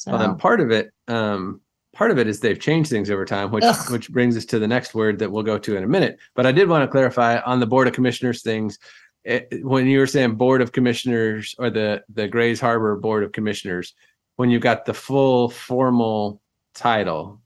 so 0.00 0.34
part 0.34 0.60
of 0.60 0.70
it 0.70 0.90
um 1.08 1.60
part 1.92 2.10
of 2.10 2.18
it 2.18 2.26
is 2.26 2.40
they've 2.40 2.60
changed 2.60 2.90
things 2.90 3.10
over 3.10 3.24
time, 3.24 3.50
which 3.50 3.64
Ugh. 3.64 3.90
which 3.90 4.10
brings 4.10 4.36
us 4.36 4.44
to 4.46 4.58
the 4.58 4.68
next 4.68 4.94
word 4.94 5.18
that 5.18 5.30
we'll 5.30 5.42
go 5.42 5.58
to 5.58 5.76
in 5.76 5.84
a 5.84 5.88
minute. 5.88 6.18
But 6.34 6.46
I 6.46 6.52
did 6.52 6.68
want 6.68 6.82
to 6.82 6.88
clarify 6.88 7.38
on 7.40 7.60
the 7.60 7.66
board 7.66 7.88
of 7.88 7.94
commissioners 7.94 8.42
things. 8.42 8.78
It, 9.24 9.64
when 9.64 9.86
you 9.86 9.98
were 9.98 10.06
saying 10.06 10.36
board 10.36 10.62
of 10.62 10.72
commissioners 10.72 11.54
or 11.58 11.70
the 11.70 12.02
the 12.12 12.28
Grays 12.28 12.60
Harbor 12.60 12.96
board 12.96 13.22
of 13.22 13.32
commissioners, 13.32 13.94
when 14.36 14.50
you 14.50 14.58
got 14.58 14.86
the 14.86 14.94
full 14.94 15.50
formal 15.50 16.40
title, 16.74 17.42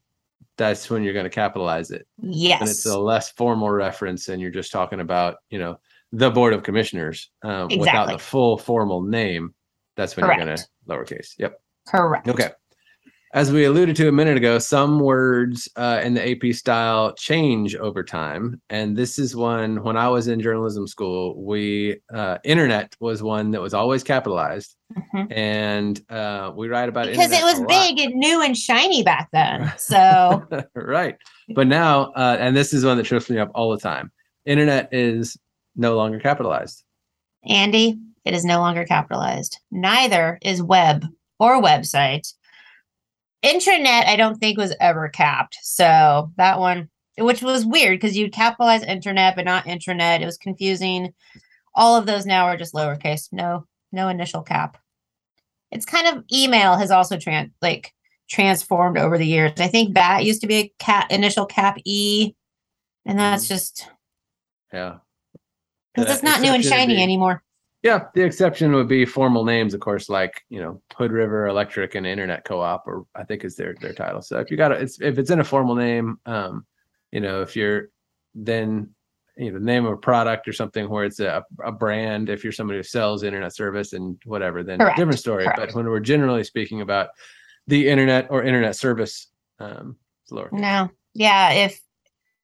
that's 0.57 0.89
when 0.89 1.03
you're 1.03 1.13
going 1.13 1.25
to 1.25 1.29
capitalize 1.29 1.91
it. 1.91 2.07
Yes, 2.21 2.61
and 2.61 2.69
it's 2.69 2.85
a 2.85 2.97
less 2.97 3.31
formal 3.31 3.69
reference, 3.69 4.29
and 4.29 4.41
you're 4.41 4.51
just 4.51 4.71
talking 4.71 5.01
about 5.01 5.37
you 5.49 5.59
know 5.59 5.79
the 6.13 6.31
board 6.31 6.53
of 6.53 6.63
commissioners 6.63 7.29
um, 7.43 7.65
exactly. 7.65 7.79
without 7.79 8.09
the 8.09 8.19
full 8.19 8.57
formal 8.57 9.01
name. 9.01 9.53
That's 9.97 10.15
when 10.15 10.25
Correct. 10.25 10.39
you're 10.39 10.45
going 10.45 10.57
to 10.57 10.67
lowercase. 10.87 11.33
Yep. 11.37 11.59
Correct. 11.87 12.27
Okay 12.27 12.49
as 13.35 13.51
we 13.51 13.65
alluded 13.65 13.97
to 13.97 14.07
a 14.07 14.13
minute 14.13 14.37
ago, 14.37 14.57
some 14.57 15.01
words 15.01 15.67
uh, 15.75 15.99
in 16.01 16.13
the 16.13 16.31
AP 16.31 16.55
style 16.55 17.13
change 17.15 17.75
over 17.75 18.01
time, 18.01 18.61
and 18.69 18.95
this 18.95 19.19
is 19.19 19.35
one. 19.35 19.83
When 19.83 19.97
I 19.97 20.07
was 20.07 20.29
in 20.29 20.39
journalism 20.39 20.87
school, 20.87 21.35
we 21.43 21.97
uh, 22.13 22.37
internet 22.45 22.95
was 23.01 23.21
one 23.21 23.51
that 23.51 23.61
was 23.61 23.73
always 23.73 24.05
capitalized, 24.05 24.77
mm-hmm. 24.97 25.33
and 25.33 26.01
uh, 26.09 26.53
we 26.55 26.69
write 26.69 26.87
about 26.87 27.07
because 27.07 27.33
it 27.33 27.43
was 27.43 27.59
big 27.67 27.99
and 27.99 28.15
new 28.15 28.41
and 28.41 28.57
shiny 28.57 29.03
back 29.03 29.29
then. 29.33 29.71
So 29.85 30.47
right, 30.75 31.17
but 31.53 31.67
now, 31.67 32.13
uh, 32.13 32.37
and 32.39 32.55
this 32.55 32.73
is 32.73 32.85
one 32.85 32.95
that 32.97 33.05
trips 33.05 33.29
me 33.29 33.37
up 33.37 33.51
all 33.53 33.69
the 33.69 33.79
time. 33.79 34.11
Internet 34.45 34.89
is 34.93 35.37
no 35.75 35.95
longer 35.95 36.19
capitalized. 36.19 36.85
Andy, 37.45 37.99
it 38.23 38.33
is 38.33 38.45
no 38.45 38.59
longer 38.59 38.85
capitalized. 38.85 39.59
Neither 39.71 40.39
is 40.41 40.61
web 40.63 41.05
or 41.39 41.61
website 41.61 42.31
Intranet, 43.45 44.07
I 44.07 44.15
don't 44.15 44.37
think 44.37 44.57
was 44.57 44.75
ever 44.79 45.07
capped. 45.07 45.59
So 45.61 46.31
that 46.37 46.59
one, 46.59 46.89
which 47.17 47.43
was 47.43 47.63
weird 47.63 47.99
because 47.99 48.17
you'd 48.17 48.33
capitalize 48.33 48.81
internet 48.83 49.35
but 49.35 49.45
not 49.45 49.65
intranet. 49.65 50.21
It 50.21 50.25
was 50.25 50.37
confusing. 50.37 51.13
All 51.75 51.95
of 51.95 52.07
those 52.07 52.25
now 52.25 52.47
are 52.47 52.57
just 52.57 52.73
lowercase. 52.73 53.27
No, 53.31 53.67
no 53.91 54.07
initial 54.07 54.41
cap. 54.41 54.77
It's 55.71 55.85
kind 55.85 56.07
of 56.07 56.23
email 56.33 56.75
has 56.75 56.89
also 56.89 57.19
trans 57.19 57.51
like 57.61 57.93
transformed 58.31 58.97
over 58.97 59.15
the 59.15 59.27
years. 59.27 59.51
I 59.59 59.67
think 59.67 59.93
bat 59.93 60.25
used 60.25 60.41
to 60.41 60.47
be 60.47 60.55
a 60.55 60.73
cat 60.79 61.11
initial 61.11 61.45
cap 61.45 61.77
e, 61.85 62.33
and 63.05 63.19
that's 63.19 63.43
mm-hmm. 63.43 63.53
just 63.53 63.87
yeah 64.73 64.97
because 65.93 66.11
it's 66.11 66.23
not 66.23 66.41
new 66.41 66.49
and 66.49 66.65
shiny 66.65 67.01
anymore. 67.01 67.43
Yeah, 67.85 68.05
the 68.15 68.23
exception 68.23 68.73
would 68.73 68.87
be 68.87 69.05
formal 69.05 69.45
names, 69.45 69.75
of 69.75 69.79
course, 69.79 70.09
like 70.09 70.43
you 70.49 70.59
know 70.59 70.81
Hood 70.95 71.11
River 71.11 71.45
Electric 71.45 71.93
and 71.93 72.07
Internet 72.07 72.43
Co-op, 72.43 72.87
or 72.87 73.05
I 73.13 73.23
think 73.23 73.45
is 73.45 73.55
their 73.55 73.75
their 73.79 73.93
title. 73.93 74.23
So 74.23 74.39
if 74.39 74.49
you 74.49 74.57
got 74.57 74.71
it's 74.71 74.99
if 74.99 75.19
it's 75.19 75.29
in 75.29 75.39
a 75.39 75.43
formal 75.43 75.75
name, 75.75 76.19
um, 76.25 76.65
you 77.11 77.19
know, 77.19 77.43
if 77.43 77.55
you're 77.55 77.89
then 78.33 78.89
you 79.37 79.51
know 79.51 79.59
the 79.59 79.63
name 79.63 79.85
of 79.85 79.91
a 79.91 79.97
product 79.97 80.47
or 80.47 80.53
something 80.53 80.89
where 80.89 81.05
it's 81.05 81.19
a, 81.19 81.43
a 81.63 81.71
brand, 81.71 82.27
if 82.27 82.43
you're 82.43 82.51
somebody 82.51 82.79
who 82.79 82.83
sells 82.83 83.21
internet 83.21 83.53
service 83.53 83.93
and 83.93 84.19
whatever, 84.25 84.63
then 84.63 84.79
Correct, 84.79 84.97
different 84.97 85.19
story. 85.19 85.43
correct. 85.43 85.59
But 85.59 85.75
when 85.75 85.85
we're 85.85 85.99
generally 85.99 86.43
speaking 86.43 86.81
about 86.81 87.09
the 87.67 87.87
internet 87.87 88.31
or 88.31 88.41
internet 88.41 88.75
service, 88.75 89.27
um, 89.59 89.95
it's 90.23 90.31
lower. 90.31 90.49
No. 90.51 90.89
Yeah. 91.13 91.51
If 91.51 91.79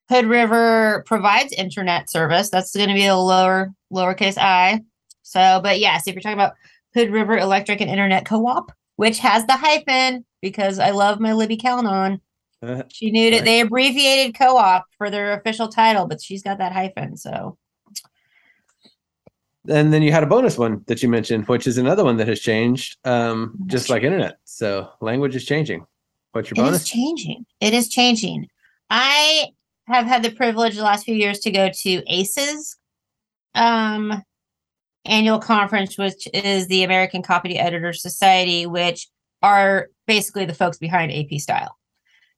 Hood 0.08 0.26
River 0.26 1.04
provides 1.08 1.52
internet 1.52 2.12
service, 2.12 2.52
that's 2.52 2.76
going 2.76 2.90
to 2.90 2.94
be 2.94 3.08
a 3.08 3.18
lower 3.18 3.74
lowercase 3.92 4.38
i. 4.38 4.82
So, 5.32 5.62
but 5.64 5.80
yes, 5.80 6.08
if 6.08 6.14
you're 6.14 6.22
talking 6.22 6.38
about 6.38 6.56
Hood 6.94 7.10
River 7.10 7.38
Electric 7.38 7.80
and 7.80 7.90
Internet 7.90 8.26
Co-op, 8.26 8.72
which 8.98 9.20
has 9.20 9.46
the 9.46 9.56
hyphen 9.56 10.26
because 10.42 10.78
I 10.78 10.92
love 10.92 11.20
my 11.20 11.34
Libby 11.34 11.58
Calnon. 11.58 12.20
She 12.90 13.10
knew 13.10 13.32
that 13.32 13.38
Right. 13.38 13.46
they 13.46 13.60
abbreviated 13.62 14.36
co-op 14.38 14.86
for 14.98 15.10
their 15.10 15.34
official 15.34 15.68
title, 15.70 16.06
but 16.08 16.22
she's 16.22 16.44
got 16.44 16.58
that 16.60 16.74
hyphen. 16.74 17.18
So 17.18 17.58
And 19.68 19.94
then 19.94 20.02
you 20.04 20.12
had 20.12 20.24
a 20.24 20.28
bonus 20.28 20.58
one 20.58 20.84
that 20.88 21.02
you 21.02 21.10
mentioned, 21.10 21.48
which 21.48 21.66
is 21.66 21.78
another 21.78 22.04
one 22.04 22.18
that 22.18 22.28
has 22.28 22.40
changed, 22.40 22.98
um, 23.06 23.56
just 23.68 23.90
like 23.90 24.04
internet. 24.04 24.38
So 24.44 24.90
language 25.00 25.36
is 25.36 25.46
changing. 25.46 25.86
What's 26.34 26.52
your 26.52 26.58
It 26.58 26.62
bonus? 26.66 26.82
is 26.84 26.90
changing. 26.90 27.46
It 27.62 27.74
is 27.74 27.88
changing. 27.90 28.48
I 28.90 29.48
have 29.88 30.06
had 30.06 30.22
the 30.24 30.32
privilege 30.32 30.76
the 30.76 30.84
last 30.84 31.06
few 31.06 31.16
years 31.16 31.40
to 31.40 31.52
go 31.52 31.70
to 31.70 32.04
ACES 32.08 32.78
um 33.56 34.24
annual 35.06 35.40
conference, 35.40 35.98
which 35.98 36.28
is 36.34 36.68
the 36.68 36.84
American 36.84 37.22
Copy 37.22 37.58
Editor 37.58 37.94
Society, 37.94 38.66
which 38.66 39.08
are 39.42 39.90
basically 40.08 40.46
the 40.46 40.54
folks 40.54 40.78
behind 40.78 41.12
AP 41.12 41.40
Style. 41.40 41.78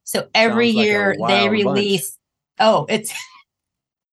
So 0.04 0.28
every 0.34 0.72
like 0.72 0.86
year 0.86 1.16
they 1.28 1.48
bunch. 1.48 1.52
release 1.52 2.18
oh, 2.60 2.86
it's 2.90 3.14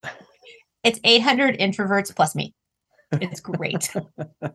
it's 0.85 1.01
800 1.05 1.59
introverts 1.59 2.15
plus 2.15 2.35
me. 2.35 2.55
It's 3.13 3.41
great. 3.41 3.91
All 4.43 4.53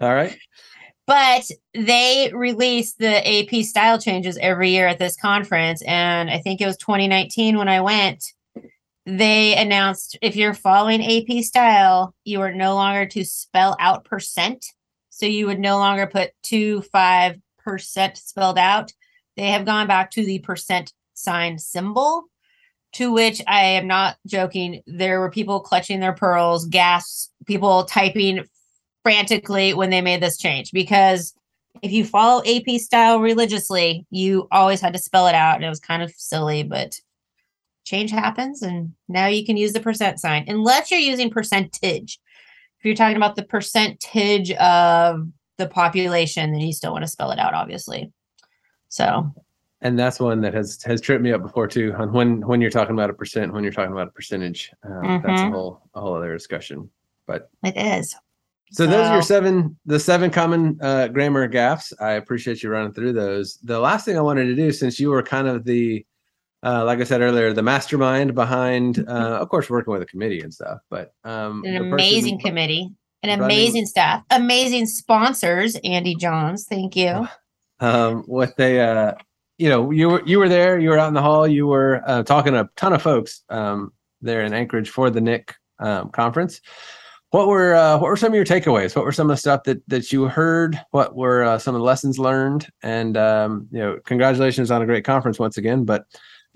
right. 0.00 0.36
but 1.06 1.44
they 1.74 2.30
release 2.34 2.94
the 2.94 3.26
AP 3.26 3.64
style 3.64 3.98
changes 3.98 4.38
every 4.40 4.70
year 4.70 4.86
at 4.86 4.98
this 4.98 5.16
conference. 5.16 5.82
And 5.82 6.30
I 6.30 6.38
think 6.38 6.60
it 6.60 6.66
was 6.66 6.76
2019 6.76 7.56
when 7.56 7.68
I 7.68 7.80
went. 7.80 8.24
They 9.04 9.56
announced 9.56 10.16
if 10.22 10.36
you're 10.36 10.54
following 10.54 11.04
AP 11.04 11.42
style, 11.42 12.14
you 12.24 12.40
are 12.40 12.52
no 12.52 12.74
longer 12.74 13.06
to 13.06 13.24
spell 13.24 13.76
out 13.80 14.04
percent. 14.04 14.64
So 15.10 15.26
you 15.26 15.46
would 15.46 15.58
no 15.58 15.78
longer 15.78 16.06
put 16.06 16.30
two, 16.42 16.82
five 16.82 17.36
percent 17.58 18.16
spelled 18.16 18.58
out. 18.58 18.92
They 19.36 19.50
have 19.50 19.66
gone 19.66 19.86
back 19.86 20.10
to 20.12 20.24
the 20.24 20.38
percent 20.40 20.92
sign 21.14 21.58
symbol, 21.58 22.24
to 22.92 23.12
which 23.12 23.42
I 23.46 23.64
am 23.64 23.86
not 23.86 24.16
joking. 24.26 24.82
There 24.86 25.20
were 25.20 25.30
people 25.30 25.60
clutching 25.60 26.00
their 26.00 26.12
pearls, 26.12 26.66
gasps, 26.66 27.30
people 27.46 27.84
typing 27.84 28.44
frantically 29.02 29.74
when 29.74 29.90
they 29.90 30.00
made 30.00 30.22
this 30.22 30.38
change 30.38 30.70
because 30.70 31.34
if 31.82 31.90
you 31.90 32.04
follow 32.04 32.42
AP 32.44 32.78
style 32.80 33.20
religiously, 33.20 34.06
you 34.10 34.46
always 34.52 34.80
had 34.80 34.92
to 34.92 34.98
spell 34.98 35.26
it 35.26 35.34
out 35.34 35.56
and 35.56 35.64
it 35.64 35.68
was 35.68 35.80
kind 35.80 36.02
of 36.02 36.12
silly, 36.16 36.62
but 36.62 37.00
change 37.84 38.10
happens 38.10 38.62
and 38.62 38.92
now 39.08 39.26
you 39.26 39.44
can 39.44 39.56
use 39.56 39.72
the 39.72 39.80
percent 39.80 40.20
sign 40.20 40.44
unless 40.48 40.90
you're 40.90 41.00
using 41.00 41.30
percentage. 41.30 42.18
If 42.78 42.84
you're 42.84 42.94
talking 42.94 43.16
about 43.16 43.36
the 43.36 43.44
percentage 43.44 44.50
of 44.52 45.28
the 45.58 45.68
population, 45.68 46.52
then 46.52 46.60
you 46.60 46.72
still 46.72 46.92
want 46.92 47.02
to 47.04 47.08
spell 47.08 47.30
it 47.30 47.38
out, 47.38 47.54
obviously. 47.54 48.12
So 48.88 49.32
And 49.80 49.98
that's 49.98 50.20
one 50.20 50.40
that 50.42 50.54
has 50.54 50.82
has 50.84 51.00
tripped 51.00 51.22
me 51.22 51.32
up 51.32 51.42
before 51.42 51.66
too. 51.66 51.92
On 51.96 52.12
when 52.12 52.40
when 52.46 52.60
you're 52.60 52.70
talking 52.70 52.94
about 52.94 53.10
a 53.10 53.14
percent, 53.14 53.52
when 53.52 53.62
you're 53.64 53.72
talking 53.72 53.92
about 53.92 54.08
a 54.08 54.12
percentage, 54.12 54.70
um, 54.84 55.20
that's 55.24 55.42
a 55.42 55.46
Mhm. 55.46 55.50
whole 55.52 55.82
a 55.94 56.00
whole 56.00 56.14
other 56.14 56.32
discussion. 56.32 56.88
But 57.26 57.50
it 57.64 57.76
is. 57.76 58.14
so 58.72 58.86
those 58.86 59.08
are 59.08 59.12
your 59.12 59.22
seven 59.22 59.76
the 59.86 59.98
seven 60.00 60.30
common 60.30 60.78
uh, 60.80 61.08
grammar 61.08 61.48
gaffes. 61.48 61.92
I 62.00 62.12
appreciate 62.12 62.62
you 62.62 62.70
running 62.70 62.92
through 62.92 63.12
those. 63.12 63.58
The 63.62 63.78
last 63.78 64.04
thing 64.04 64.16
I 64.16 64.22
wanted 64.22 64.46
to 64.46 64.54
do, 64.56 64.72
since 64.72 64.98
you 65.00 65.10
were 65.10 65.22
kind 65.22 65.46
of 65.48 65.64
the 65.64 66.04
uh, 66.64 66.84
like 66.84 67.00
I 67.00 67.04
said 67.04 67.20
earlier, 67.20 67.52
the 67.52 67.62
mastermind 67.62 68.34
behind, 68.34 69.04
uh, 69.08 69.38
of 69.40 69.48
course, 69.48 69.68
working 69.68 69.92
with 69.92 70.02
a 70.02 70.06
committee 70.06 70.40
and 70.40 70.52
stuff, 70.52 70.78
but 70.90 71.12
um, 71.24 71.64
An 71.64 71.76
amazing 71.76 72.38
committee, 72.40 72.90
an 73.22 73.28
running- 73.30 73.44
amazing 73.44 73.86
staff, 73.86 74.22
amazing 74.30 74.86
sponsors. 74.86 75.76
Andy 75.84 76.14
Johns, 76.14 76.66
thank 76.66 76.94
you. 76.96 77.26
um, 77.80 78.22
what 78.26 78.56
they 78.56 78.80
uh, 78.80 79.12
you 79.58 79.68
know 79.68 79.90
you 79.90 80.08
were 80.08 80.22
you 80.24 80.38
were 80.38 80.48
there 80.48 80.78
you 80.78 80.88
were 80.90 80.98
out 80.98 81.08
in 81.08 81.14
the 81.14 81.22
hall 81.22 81.46
you 81.48 81.66
were 81.66 82.00
uh, 82.06 82.22
talking 82.22 82.52
to 82.52 82.60
a 82.60 82.70
ton 82.76 82.92
of 82.92 83.02
folks 83.02 83.42
um, 83.48 83.92
there 84.20 84.42
in 84.42 84.52
anchorage 84.54 84.88
for 84.90 85.10
the 85.10 85.20
NIC 85.20 85.54
um, 85.80 86.08
conference 86.10 86.60
what 87.30 87.48
were 87.48 87.74
uh, 87.74 87.94
what 87.98 88.06
were 88.08 88.16
some 88.16 88.28
of 88.32 88.34
your 88.36 88.44
takeaways 88.44 88.94
what 88.94 89.04
were 89.04 89.10
some 89.12 89.28
of 89.28 89.34
the 89.34 89.40
stuff 89.40 89.64
that 89.64 89.82
that 89.88 90.12
you 90.12 90.24
heard 90.28 90.80
what 90.92 91.16
were 91.16 91.42
uh, 91.42 91.58
some 91.58 91.74
of 91.74 91.80
the 91.80 91.84
lessons 91.84 92.18
learned 92.20 92.68
and 92.82 93.16
um, 93.16 93.66
you 93.72 93.78
know 93.80 93.98
congratulations 94.06 94.70
on 94.70 94.80
a 94.80 94.86
great 94.86 95.04
conference 95.04 95.38
once 95.40 95.56
again 95.56 95.84
but 95.84 96.04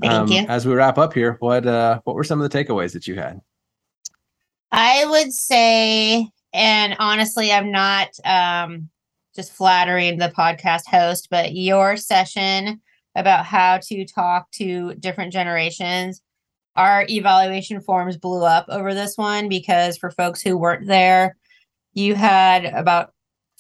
Thank 0.00 0.12
um, 0.12 0.28
you. 0.28 0.46
as 0.48 0.66
we 0.66 0.74
wrap 0.74 0.98
up 0.98 1.14
here 1.14 1.36
what 1.40 1.66
uh, 1.66 2.00
what 2.04 2.16
were 2.16 2.24
some 2.24 2.40
of 2.40 2.50
the 2.50 2.64
takeaways 2.64 2.92
that 2.92 3.06
you 3.06 3.14
had 3.14 3.40
I 4.72 5.04
would 5.06 5.32
say, 5.32 6.28
and 6.52 6.96
honestly, 6.98 7.52
I'm 7.52 7.70
not 7.70 8.08
um, 8.24 8.90
just 9.34 9.52
flattering 9.52 10.18
the 10.18 10.32
podcast 10.36 10.86
host, 10.86 11.28
but 11.30 11.54
your 11.54 11.96
session 11.96 12.80
about 13.14 13.46
how 13.46 13.78
to 13.84 14.04
talk 14.04 14.50
to 14.52 14.94
different 14.96 15.32
generations, 15.32 16.20
our 16.74 17.06
evaluation 17.08 17.80
forms 17.80 18.18
blew 18.18 18.44
up 18.44 18.66
over 18.68 18.92
this 18.92 19.16
one 19.16 19.48
because 19.48 19.96
for 19.96 20.10
folks 20.10 20.42
who 20.42 20.58
weren't 20.58 20.86
there, 20.86 21.36
you 21.94 22.14
had 22.14 22.66
about 22.66 23.12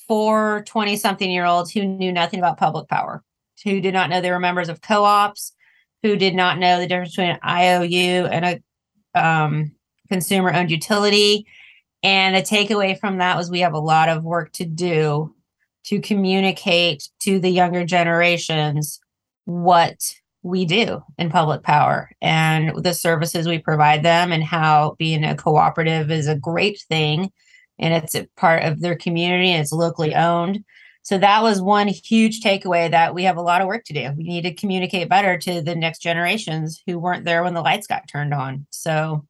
four 0.06 0.64
20 0.66 0.96
something 0.96 1.30
year 1.30 1.46
olds 1.46 1.72
who 1.72 1.84
knew 1.84 2.12
nothing 2.12 2.40
about 2.40 2.58
public 2.58 2.88
power, 2.88 3.22
who 3.64 3.80
did 3.80 3.94
not 3.94 4.10
know 4.10 4.20
they 4.20 4.30
were 4.30 4.38
members 4.38 4.68
of 4.68 4.82
co 4.82 5.04
ops, 5.04 5.52
who 6.02 6.16
did 6.16 6.34
not 6.34 6.58
know 6.58 6.78
the 6.78 6.86
difference 6.86 7.12
between 7.12 7.30
an 7.30 7.40
IOU 7.46 8.26
and 8.26 8.44
a 9.14 9.20
um, 9.20 9.72
consumer 10.08 10.52
owned 10.52 10.70
utility. 10.70 11.46
And 12.02 12.36
the 12.36 12.42
takeaway 12.42 12.98
from 12.98 13.18
that 13.18 13.36
was 13.36 13.50
we 13.50 13.60
have 13.60 13.72
a 13.72 13.78
lot 13.78 14.08
of 14.08 14.22
work 14.22 14.52
to 14.52 14.64
do 14.64 15.34
to 15.84 16.00
communicate 16.00 17.08
to 17.20 17.38
the 17.38 17.48
younger 17.48 17.84
generations 17.84 19.00
what 19.44 19.96
we 20.42 20.64
do 20.64 21.02
in 21.18 21.30
public 21.30 21.62
power 21.62 22.10
and 22.20 22.72
the 22.82 22.94
services 22.94 23.48
we 23.48 23.58
provide 23.58 24.02
them 24.04 24.32
and 24.32 24.44
how 24.44 24.94
being 24.98 25.24
a 25.24 25.34
cooperative 25.34 26.10
is 26.10 26.28
a 26.28 26.38
great 26.38 26.80
thing 26.88 27.32
and 27.78 27.92
it's 27.92 28.14
a 28.14 28.28
part 28.36 28.62
of 28.62 28.80
their 28.80 28.96
community 28.96 29.50
and 29.50 29.62
it's 29.62 29.72
locally 29.72 30.14
owned. 30.14 30.64
So 31.06 31.18
that 31.18 31.40
was 31.40 31.62
one 31.62 31.86
huge 31.86 32.40
takeaway 32.40 32.90
that 32.90 33.14
we 33.14 33.22
have 33.22 33.36
a 33.36 33.40
lot 33.40 33.60
of 33.60 33.68
work 33.68 33.84
to 33.84 33.92
do. 33.92 34.10
We 34.16 34.24
need 34.24 34.42
to 34.42 34.52
communicate 34.52 35.08
better 35.08 35.38
to 35.38 35.62
the 35.62 35.76
next 35.76 36.00
generations 36.00 36.82
who 36.84 36.98
weren't 36.98 37.24
there 37.24 37.44
when 37.44 37.54
the 37.54 37.60
lights 37.60 37.86
got 37.86 38.08
turned 38.08 38.34
on. 38.34 38.66
So 38.70 39.24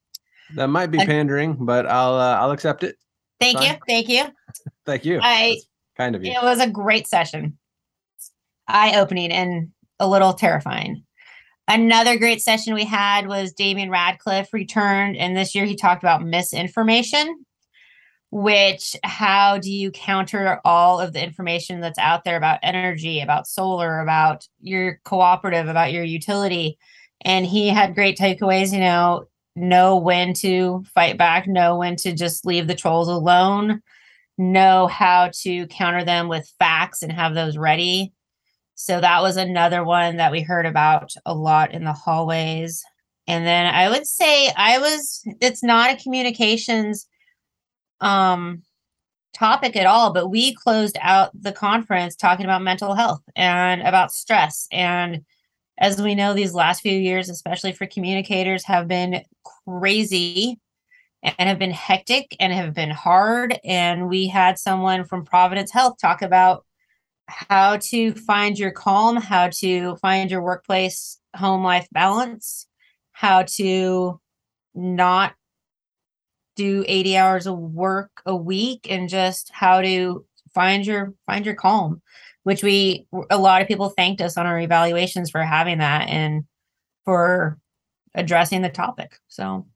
that 0.54 0.68
might 0.68 0.86
be 0.86 0.98
pandering 0.98 1.54
but 1.66 1.86
i'll 1.86 2.14
uh, 2.14 2.36
i'll 2.36 2.52
accept 2.52 2.82
it 2.82 2.96
thank 3.40 3.60
you. 3.60 3.72
Thank 3.86 4.08
you. 4.08 4.24
thank 4.86 5.04
you 5.04 5.20
I- 5.22 5.56
That's 5.56 5.68
kind 5.98 6.16
of 6.16 6.24
you 6.24 6.32
It 6.32 6.42
was 6.42 6.60
a 6.60 6.70
great 6.70 7.06
session. 7.06 7.58
Eye 8.68 8.98
opening 8.98 9.30
and 9.30 9.72
a 10.00 10.08
little 10.08 10.32
terrifying. 10.32 11.04
Another 11.68 12.16
great 12.16 12.40
session 12.40 12.72
we 12.72 12.84
had 12.84 13.26
was 13.26 13.52
Damian 13.52 13.90
Radcliffe 13.90 14.52
returned, 14.52 15.16
and 15.16 15.36
this 15.36 15.54
year 15.54 15.66
he 15.66 15.76
talked 15.76 16.02
about 16.02 16.24
misinformation, 16.24 17.44
which 18.36 18.96
how 19.02 19.58
do 19.58 19.70
you 19.70 19.90
counter 19.90 20.60
all 20.64 21.00
of 21.00 21.12
the 21.12 21.22
information 21.22 21.80
that's 21.80 21.98
out 21.98 22.24
there 22.24 22.36
about 22.36 22.60
energy, 22.62 23.20
about 23.20 23.46
solar, 23.46 24.00
about 24.00 24.46
your 24.60 25.00
cooperative, 25.04 25.68
about 25.68 25.92
your 25.92 26.04
utility? 26.04 26.78
And 27.22 27.46
he 27.46 27.68
had 27.68 27.94
great 27.94 28.18
takeaways, 28.18 28.72
you 28.72 28.80
know, 28.80 29.26
know 29.54 29.96
when 29.96 30.34
to 30.34 30.84
fight 30.94 31.16
back, 31.16 31.46
know 31.46 31.78
when 31.78 31.96
to 31.96 32.12
just 32.12 32.44
leave 32.44 32.66
the 32.66 32.74
trolls 32.74 33.08
alone 33.08 33.82
know 34.38 34.86
how 34.86 35.30
to 35.32 35.66
counter 35.68 36.04
them 36.04 36.28
with 36.28 36.52
facts 36.58 37.02
and 37.02 37.12
have 37.12 37.34
those 37.34 37.56
ready. 37.56 38.12
So 38.74 39.00
that 39.00 39.22
was 39.22 39.36
another 39.36 39.82
one 39.82 40.16
that 40.16 40.32
we 40.32 40.42
heard 40.42 40.66
about 40.66 41.12
a 41.24 41.34
lot 41.34 41.72
in 41.72 41.84
the 41.84 41.92
hallways. 41.92 42.82
And 43.26 43.46
then 43.46 43.66
I 43.74 43.88
would 43.88 44.06
say 44.06 44.52
I 44.56 44.78
was 44.78 45.22
it's 45.40 45.62
not 45.62 45.90
a 45.90 46.02
communications 46.02 47.06
um 48.00 48.62
topic 49.34 49.76
at 49.76 49.86
all, 49.86 50.12
but 50.12 50.28
we 50.28 50.54
closed 50.54 50.96
out 51.00 51.30
the 51.38 51.52
conference 51.52 52.16
talking 52.16 52.46
about 52.46 52.62
mental 52.62 52.94
health 52.94 53.22
and 53.34 53.82
about 53.82 54.12
stress 54.12 54.66
and 54.72 55.24
as 55.78 56.00
we 56.00 56.14
know 56.14 56.32
these 56.32 56.54
last 56.54 56.80
few 56.80 56.98
years 56.98 57.28
especially 57.28 57.70
for 57.72 57.86
communicators 57.86 58.64
have 58.64 58.88
been 58.88 59.22
crazy 59.66 60.58
and 61.22 61.48
have 61.48 61.58
been 61.58 61.72
hectic 61.72 62.36
and 62.38 62.52
have 62.52 62.74
been 62.74 62.90
hard. 62.90 63.58
And 63.64 64.08
we 64.08 64.28
had 64.28 64.58
someone 64.58 65.04
from 65.04 65.24
Providence 65.24 65.72
Health 65.72 65.96
talk 66.00 66.22
about 66.22 66.64
how 67.26 67.78
to 67.78 68.12
find 68.12 68.58
your 68.58 68.70
calm, 68.70 69.16
how 69.16 69.48
to 69.48 69.96
find 69.96 70.30
your 70.30 70.42
workplace 70.42 71.18
home 71.34 71.64
life 71.64 71.88
balance, 71.90 72.66
how 73.12 73.42
to 73.42 74.20
not 74.74 75.34
do 76.56 76.84
80 76.86 77.16
hours 77.16 77.46
of 77.46 77.58
work 77.58 78.10
a 78.26 78.34
week 78.34 78.86
and 78.90 79.08
just 79.08 79.50
how 79.52 79.80
to 79.80 80.24
find 80.54 80.86
your 80.86 81.14
find 81.26 81.44
your 81.44 81.54
calm 81.54 82.00
which 82.46 82.62
we 82.62 83.06
a 83.28 83.36
lot 83.36 83.60
of 83.60 83.66
people 83.66 83.88
thanked 83.90 84.20
us 84.20 84.36
on 84.36 84.46
our 84.46 84.60
evaluations 84.60 85.30
for 85.30 85.42
having 85.42 85.78
that 85.78 86.08
and 86.08 86.44
for 87.04 87.58
addressing 88.14 88.62
the 88.62 88.68
topic. 88.68 89.18
So 89.26 89.66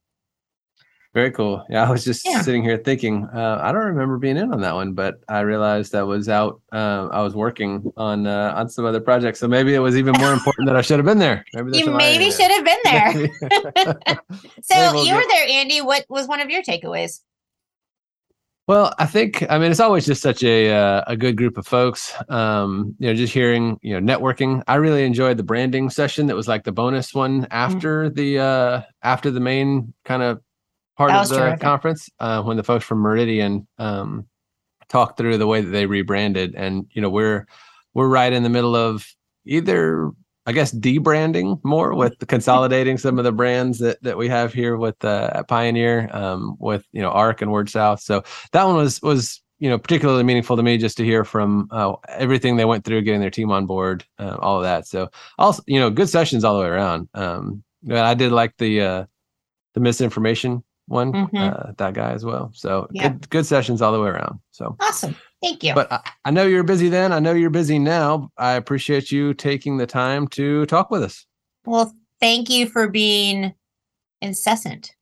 very 1.13 1.33
cool. 1.33 1.65
Yeah, 1.69 1.89
I 1.89 1.91
was 1.91 2.05
just 2.05 2.25
Yeah. 2.25 2.41
sitting 2.43 2.63
here 2.63 2.77
thinking. 2.77 3.27
Uh, 3.35 3.59
I 3.61 3.73
don't 3.73 3.83
remember 3.83 4.17
being 4.19 4.37
in 4.37 4.53
on 4.53 4.61
that 4.61 4.75
one, 4.75 4.93
but 4.93 5.17
I 5.29 5.41
realized 5.41 5.95
I 5.95 6.05
was 6.05 6.29
out. 6.29 6.61
Uh, 6.73 7.09
I 7.11 7.21
was 7.23 7.35
working 7.35 7.93
on 7.97 8.27
uh, 8.29 8.55
on 8.57 8.69
some 8.69 8.85
other 8.85 9.01
projects, 9.01 9.41
so 9.41 9.49
maybe 9.49 9.75
it 9.75 9.81
was 9.81 9.97
even 9.97 10.15
more 10.21 10.33
important 10.33 10.67
that 10.69 10.77
I 10.77 10.83
should 10.83 10.99
have 10.99 11.07
been 11.07 11.19
there. 11.19 11.45
Maybe 11.53 11.79
you 11.79 11.91
maybe 11.91 12.31
should 12.31 12.51
have 12.51 12.65
been 12.65 12.79
there 12.85 13.95
so 14.63 14.75
we'll 14.93 15.05
you 15.05 15.15
were 15.15 15.21
get- 15.21 15.29
there 15.31 15.47
andy 15.49 15.81
what 15.81 16.05
was 16.09 16.29
one 16.29 16.41
of 16.41 16.49
your 16.51 16.63
takeaways 16.63 17.21
Well, 18.69 18.95
I 18.99 19.07
think 19.07 19.45
I 19.51 19.59
mean 19.59 19.73
it's 19.73 19.81
always 19.81 20.07
just 20.07 20.23
such 20.23 20.45
a 20.45 20.71
uh, 20.71 21.03
a 21.09 21.17
good 21.17 21.37
group 21.37 21.59
of 21.59 21.67
folks. 21.67 22.15
Um, 22.29 22.95
you 23.01 23.09
know, 23.09 23.15
just 23.15 23.35
hearing 23.35 23.79
you 23.83 23.99
know 23.99 24.15
networking. 24.15 24.63
I 24.69 24.77
really 24.77 25.03
enjoyed 25.05 25.37
the 25.39 25.43
branding 25.43 25.91
session. 25.91 26.27
That 26.29 26.37
was 26.37 26.47
like 26.47 26.63
the 26.63 26.71
bonus 26.73 27.13
one 27.13 27.49
after 27.51 28.09
the 28.11 28.39
uh, 28.39 28.83
after 29.03 29.33
the 29.33 29.41
main 29.41 29.93
kind 30.05 30.23
of 30.23 30.41
part 31.01 31.13
of 31.13 31.29
the 31.29 31.39
terrific. 31.39 31.61
conference 31.61 32.11
uh, 32.21 32.43
when 32.43 32.57
the 32.57 32.63
folks 32.63 32.85
from 32.85 32.99
Meridian 32.99 33.67
um, 33.79 34.27
talked 34.89 35.17
through 35.17 35.39
the 35.39 35.47
way 35.47 35.63
that 35.63 35.71
they 35.71 35.87
rebranded. 35.87 36.55
And 36.55 36.87
you 36.93 37.01
know, 37.01 37.09
we're 37.09 37.47
we're 37.95 38.09
right 38.09 38.33
in 38.33 38.43
the 38.43 38.49
middle 38.51 38.77
of 38.77 39.07
either 39.47 40.11
I 40.47 40.53
guess 40.53 40.73
debranding 40.73 41.61
more 41.65 41.95
with 41.95 42.19
consolidating 42.29 42.99
some 42.99 43.19
of 43.19 43.25
the 43.25 43.33
brands 43.33 43.79
that 43.79 44.03
that 44.03 44.19
we 44.19 44.29
have 44.29 44.53
here 44.53 44.77
with 44.77 45.03
uh, 45.05 45.31
at 45.33 45.49
Pioneer 45.49 46.11
um, 46.13 46.57
with 46.59 46.85
you 46.93 47.01
know 47.01 47.11
Arc 47.11 47.41
and 47.41 47.51
WordSouth. 47.51 48.01
So 48.01 48.23
that 48.53 48.65
one 48.65 48.77
was 48.77 49.01
was 49.01 49.41
you 49.59 49.71
know 49.71 49.79
particularly 49.79 50.23
meaningful 50.23 50.57
to 50.57 50.63
me 50.63 50.77
just 50.77 50.99
to 50.99 51.05
hear 51.05 51.25
from 51.25 51.69
uh, 51.71 51.95
everything 52.09 52.57
they 52.57 52.65
went 52.67 52.85
through 52.85 53.03
getting 53.03 53.21
their 53.21 53.31
team 53.31 53.51
on 53.51 53.67
board 53.67 54.05
uh, 54.19 54.37
all 54.41 54.57
of 54.57 54.63
that 54.63 54.87
so 54.87 55.11
also 55.37 55.63
you 55.67 55.79
know 55.79 55.91
good 55.91 56.09
sessions 56.09 56.45
all 56.45 56.57
the 56.57 56.63
way 56.63 56.69
around 56.69 57.07
um 57.13 57.63
i 57.93 58.15
did 58.15 58.33
like 58.33 58.57
the 58.57 58.81
uh 58.81 59.05
the 59.75 59.81
misinformation 59.81 60.65
one 60.91 61.13
Mhm. 61.13 61.35
uh, 61.69 61.73
that 61.79 61.95
guy 61.95 62.11
as 62.13 62.25
well. 62.25 62.51
So 62.53 62.89
Yeah. 62.91 63.09
good 63.11 63.31
good 63.31 63.47
sessions 63.47 63.81
all 63.81 63.93
the 63.93 64.01
way 64.01 64.09
around. 64.09 64.41
So 64.51 64.77
awesome. 64.81 65.15
Thank 65.43 65.63
you. 65.63 65.73
But 65.75 65.91
I, 65.93 66.01
I 66.27 66.31
know 66.33 66.45
you're 66.47 66.65
busy 66.65 66.89
then. 66.89 67.13
I 67.13 67.19
know 67.21 67.33
you're 67.33 67.49
busy 67.49 67.79
now. 67.79 68.31
I 68.37 68.53
appreciate 68.53 69.11
you 69.13 69.33
taking 69.33 69.79
the 69.79 69.87
time 69.87 70.27
to 70.29 70.67
talk 70.67 70.91
with 70.91 71.03
us. 71.03 71.27
Well 71.65 71.95
thank 72.21 72.51
you 72.51 72.69
for 72.69 72.89
being 72.89 73.55
incessant. 74.21 74.93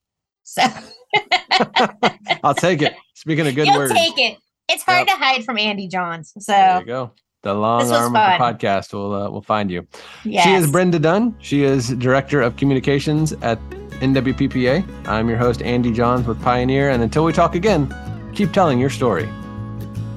So 0.44 0.62
i'll 2.44 2.54
take 2.54 2.82
it. 2.82 2.94
Speaking 3.14 3.46
of 3.46 3.54
good 3.54 3.66
you'll 3.66 3.78
words. 3.78 3.92
take 3.92 4.18
it. 4.18 4.38
It's 4.68 4.82
hard 4.82 5.08
Yep. 5.08 5.18
to 5.18 5.24
hide 5.24 5.44
from 5.44 5.56
andy 5.58 5.88
johns 5.88 6.32
so 6.38 6.52
there 6.52 6.80
you 6.80 6.86
go. 6.86 7.10
The 7.42 7.54
long 7.54 7.90
arm 7.92 8.06
of 8.06 8.12
the 8.14 8.18
podcast 8.44 8.92
will 8.92 9.14
uh, 9.14 9.30
will 9.30 9.42
find 9.42 9.70
you. 9.70 9.86
Yes. 10.24 10.44
She 10.44 10.52
is 10.54 10.70
Brenda 10.70 10.98
Dunn. 10.98 11.34
She 11.40 11.62
is 11.62 11.88
Director 11.90 12.42
of 12.42 12.56
Communications 12.56 13.32
at 13.42 13.58
NWPPA. 14.00 15.06
I'm 15.06 15.28
your 15.28 15.38
host, 15.38 15.62
Andy 15.62 15.92
Johns 15.92 16.26
with 16.26 16.40
Pioneer. 16.42 16.90
And 16.90 17.02
until 17.02 17.24
we 17.24 17.32
talk 17.32 17.54
again, 17.54 17.94
keep 18.34 18.52
telling 18.52 18.78
your 18.78 18.90
story. 18.90 19.28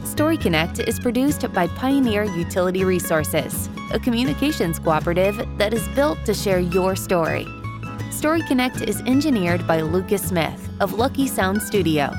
Story 0.03 0.37
Connect 0.37 0.79
is 0.79 0.99
produced 0.99 1.51
by 1.53 1.67
Pioneer 1.67 2.23
Utility 2.23 2.83
Resources, 2.83 3.69
a 3.93 3.99
communications 3.99 4.79
cooperative 4.79 5.47
that 5.57 5.73
is 5.73 5.87
built 5.89 6.17
to 6.25 6.33
share 6.33 6.59
your 6.59 6.95
story. 6.95 7.47
Story 8.09 8.41
Connect 8.43 8.81
is 8.81 9.01
engineered 9.01 9.65
by 9.65 9.81
Lucas 9.81 10.21
Smith 10.21 10.69
of 10.79 10.93
Lucky 10.93 11.27
Sound 11.27 11.61
Studio 11.61 12.13